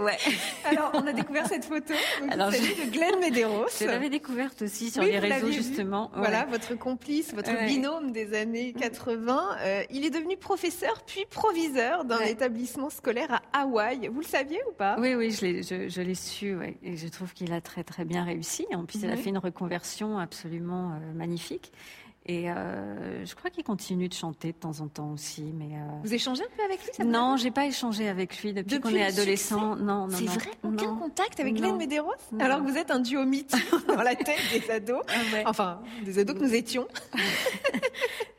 ouais. 0.00 0.16
Alors, 0.64 0.90
on 0.94 1.06
a 1.06 1.12
découvert 1.12 1.46
cette 1.46 1.64
photo. 1.66 1.94
Donc, 2.20 2.32
Alors, 2.32 2.50
s'agit 2.50 2.74
de 2.74 2.90
Glenn 2.90 3.20
Medeiros. 3.20 3.66
Je 3.80 3.84
l'avais 3.86 4.10
découverte 4.10 4.60
aussi 4.62 4.90
sur 4.90 5.04
Oui, 5.04 5.12
les 5.12 5.20
réseaux 5.20 5.52
justement. 5.52 6.10
Ouais. 6.14 6.18
Voilà, 6.18 6.46
votre 6.46 6.74
complice, 6.76 7.32
votre 7.32 7.52
Ouais. 7.52 7.66
binôme 7.66 8.10
des 8.10 8.34
années 8.34 8.72
80. 8.72 9.56
Euh, 9.60 9.84
il 9.90 10.04
est 10.04 10.10
devenu 10.10 10.36
professeur 10.36 11.00
puis 11.06 11.24
proviseur 11.30 12.04
d'un 12.04 12.18
établissement 12.22 12.90
scolaire 12.90 13.40
à 13.52 13.60
Hawaï. 13.62 14.08
Vous 14.08 14.18
le 14.20 14.26
saviez 14.26 14.58
ou 14.68 14.72
pas? 14.72 14.96
Oui, 14.98 15.14
oui, 15.14 15.30
je 15.30 15.42
l'ai, 15.46 15.62
je, 15.62 15.88
je 15.88 16.12
su, 16.14 16.56
et 16.82 16.96
je 16.96 17.06
trouve 17.06 17.32
qu'il 17.34 17.52
a 17.52 17.60
très 17.60 17.84
très 17.84 18.04
bien 18.04 18.24
réussi. 18.24 18.66
En 18.74 18.84
plus, 18.84 18.98
il 19.04 19.08
a 19.10 19.14
Mhm. 19.14 19.18
fait 19.22 19.30
une 19.30 19.38
reconversion 19.38 20.18
absolument 20.18 20.90
euh, 20.94 21.12
magnifique. 21.14 21.72
Et 22.28 22.50
euh, 22.50 23.24
je 23.24 23.34
crois 23.36 23.50
qu'il 23.50 23.62
continue 23.62 24.08
de 24.08 24.14
chanter 24.14 24.48
de 24.52 24.56
temps 24.56 24.80
en 24.80 24.88
temps 24.88 25.12
aussi, 25.12 25.44
mais 25.54 25.76
euh, 25.76 26.00
Vous 26.02 26.12
échangez 26.12 26.42
un 26.42 26.56
peu 26.56 26.62
avec 26.64 26.82
lui 26.82 26.90
ça 26.92 27.04
non, 27.04 27.36
j'ai 27.36 27.52
pas 27.52 27.66
échangé 27.66 28.08
avec 28.08 28.42
lui 28.42 28.52
depuis, 28.52 28.76
Depuis 28.78 28.80
qu'on 28.90 28.96
est 28.96 29.02
le 29.08 29.12
adolescent. 29.14 29.76
Non, 29.76 30.06
non, 30.06 30.08
C'est 30.10 30.24
vrai 30.24 30.50
Aucun 30.64 30.86
non. 30.86 30.96
contact 30.96 31.38
avec 31.38 31.54
Glenn. 31.54 31.76
Medeiros. 31.76 32.12
Alors 32.40 32.64
que 32.64 32.68
vous 32.68 32.76
êtes 32.76 32.90
un 32.90 32.98
duo 32.98 33.24
mythique 33.24 33.64
dans 33.88 34.02
la 34.02 34.16
tête 34.16 34.40
des 34.52 34.68
ados. 34.72 35.02
Ah 35.08 35.12
ouais. 35.32 35.44
Enfin, 35.46 35.80
des 36.04 36.18
ados 36.18 36.36
que 36.36 36.42
nous 36.42 36.54
étions. 36.54 36.88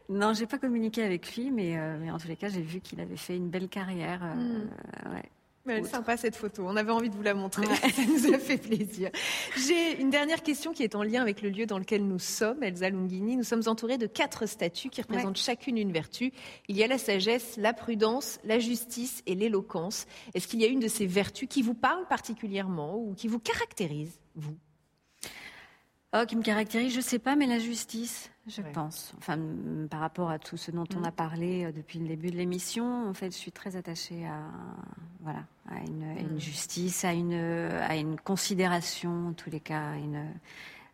Non, 0.10 0.34
j'ai 0.34 0.45
pas 0.45 0.58
communiqué 0.58 1.04
avec 1.04 1.36
lui, 1.36 1.52
mais, 1.52 1.78
euh, 1.78 1.97
mais 2.00 2.10
en 2.12 2.17
tous 2.17 2.30
les 2.30 2.38
cas, 2.38 2.47
j'ai 2.47 2.62
vu 2.62 2.80
qu'il 2.80 3.02
avait 3.02 3.17
fait 3.17 3.36
une 3.36 3.50
belle 3.50 3.67
carrière. 3.67 4.21
euh, 4.23 4.36
Mm. 4.36 5.13
ouais. 5.13 5.23
Mais 5.67 5.73
elle 5.73 5.86
est 5.86 5.89
sympa 5.89 6.15
cette 6.15 6.38
photo. 6.38 6.63
On 6.65 6.77
avait 6.77 6.91
envie 6.91 7.10
de 7.10 7.15
vous 7.15 7.21
la 7.21 7.34
montrer. 7.34 7.67
Ouais. 7.67 7.75
Ça 7.91 8.01
nous 8.06 8.34
a 8.34 8.39
fait 8.39 8.58
plaisir. 8.58 9.10
J'ai 9.67 9.99
une 10.01 10.10
dernière 10.10 10.41
question 10.41 10.71
qui 10.71 10.84
est 10.84 10.95
en 10.95 11.03
lien 11.03 11.21
avec 11.21 11.41
le 11.41 11.49
lieu 11.49 11.65
dans 11.65 11.77
lequel 11.77 12.08
nous 12.08 12.19
sommes, 12.19 12.63
Elsa 12.63 12.89
Lungini. 12.89 13.36
Nous 13.36 13.43
sommes 13.43 13.63
entourés 13.67 13.97
de 13.97 14.08
quatre 14.08 14.45
statues 14.45 14.89
qui 14.89 15.01
représentent 15.01 15.38
chacune 15.38 15.77
une 15.77 15.91
vertu. 15.91 16.32
Il 16.69 16.77
y 16.77 16.84
a 16.84 16.88
la 16.88 16.97
sagesse, 16.97 17.58
la 17.58 17.73
prudence, 17.73 18.39
la 18.45 18.60
justice 18.60 19.21
et 19.27 19.36
l'éloquence. 19.36 20.06
Est-ce 20.34 20.47
qu'il 20.47 20.62
y 20.62 20.63
a 20.63 20.67
une 20.67 20.80
de 20.80 20.88
ces 20.88 21.06
vertus 21.06 21.49
qui 21.49 21.62
vous 21.62 21.73
parle 21.73 22.08
particulièrement 22.08 22.97
ou 22.97 23.13
qui 23.13 23.27
vous 23.27 23.39
caractérise, 23.39 24.19
vous? 24.36 24.56
Oh, 26.15 26.24
qui 26.26 26.38
me 26.38 26.41
caractérise, 26.41 26.93
je 26.96 27.02
sais 27.02 27.20
pas, 27.20 27.36
mais 27.36 27.48
la 27.48 27.60
justice, 27.60 28.32
je 28.48 28.62
Ouais. 28.62 28.72
pense. 28.72 29.13
Enfin, 29.17 29.38
par 29.89 30.00
rapport 30.00 30.30
à 30.30 30.39
tout 30.39 30.56
ce 30.56 30.72
dont 30.72 30.86
on 30.96 31.02
Mm. 31.02 31.06
a 31.06 31.12
parlé 31.12 31.65
euh, 31.65 31.72
depuis 31.74 32.00
le 32.00 32.08
début 32.08 32.32
de 32.32 32.38
l'émission, 32.38 33.10
en 33.10 33.13
fait, 33.13 33.32
je 33.32 33.38
suis 33.38 33.52
très 33.52 33.76
attachée 33.76 34.26
à, 34.26 34.39
voilà, 35.20 35.43
à 35.70 35.80
une, 35.82 36.04
à 36.04 36.22
une 36.22 36.36
Mm. 36.36 36.39
justice, 36.39 37.04
à 37.04 37.12
une, 37.12 37.34
à 37.34 37.98
une 37.98 38.17
considération, 38.20 39.28
en 39.30 39.34
tous 39.34 39.50
les 39.50 39.60
cas, 39.60 39.89
à 39.91 39.96
une, 39.98 40.26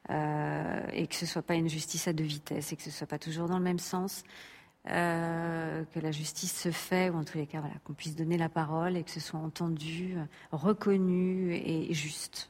euh, 0.10 0.82
et 0.94 1.06
que 1.06 1.16
ce 1.16 1.28
soit 1.28 1.44
pas 1.44 1.56
une 1.56 1.70
justice 1.70 2.08
à 2.08 2.14
deux 2.14 2.24
vitesses, 2.24 2.74
et 2.74 2.76
que 2.76 2.82
ce 2.84 2.90
soit 2.92 3.08
pas 3.08 3.20
toujours 3.20 3.48
dans 3.48 3.58
le 3.60 3.64
même 3.64 3.80
sens. 3.80 4.24
euh, 4.90 5.86
que 5.94 6.00
la 6.02 6.12
justice 6.12 6.60
se 6.60 6.70
fait, 6.70 7.10
ou 7.10 7.16
en 7.16 7.24
tous 7.24 7.38
les 7.38 7.48
cas, 7.48 7.62
voilà, 7.62 7.76
qu'on 7.86 7.94
puisse 7.94 8.18
donner 8.18 8.38
la 8.38 8.50
parole 8.50 8.98
et 8.98 9.04
que 9.04 9.12
ce 9.12 9.22
soit 9.22 9.40
entendu, 9.40 10.18
reconnu 10.52 11.54
et 11.54 11.94
juste. 11.94 12.50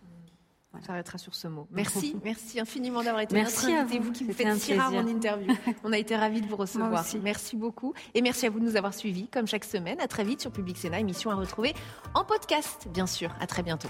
On 0.76 0.82
s'arrêtera 0.82 1.18
sur 1.18 1.36
ce 1.36 1.48
mot. 1.48 1.68
Merci, 1.72 2.16
merci 2.24 2.60
infiniment 2.60 3.04
d'avoir 3.04 3.22
été 3.22 3.36
Merci 3.36 3.68
notre 3.68 3.80
à 3.80 3.84
vous. 3.86 4.04
vous 4.06 4.12
qui 4.12 4.24
vous 4.24 4.32
C'était 4.32 4.46
faites 4.46 4.60
si 4.60 4.74
rare 4.76 4.94
en 4.94 5.08
interview. 5.08 5.54
On 5.84 5.94
a 5.94 5.98
été 5.98 6.16
ravis 6.16 6.42
de 6.42 6.48
vous 6.48 6.56
recevoir. 6.56 7.02
aussi. 7.02 7.20
Merci 7.20 7.56
beaucoup. 7.56 7.94
Et 8.14 8.22
merci 8.22 8.46
à 8.48 8.50
vous 8.50 8.60
de 8.60 8.66
nous 8.66 8.76
avoir 8.76 8.94
suivis, 8.94 9.28
comme 9.28 9.48
chaque 9.48 9.66
semaine. 9.66 10.00
À 10.02 10.08
très 10.08 10.24
vite 10.24 10.42
sur 10.42 10.52
Public 10.52 10.78
Sénat, 10.78 11.00
émission 11.00 11.30
à 11.32 11.36
retrouver 11.36 11.74
en 12.16 12.24
podcast, 12.26 12.88
bien 12.92 13.06
sûr. 13.08 13.30
À 13.40 13.48
très 13.48 13.62
bientôt. 13.64 13.90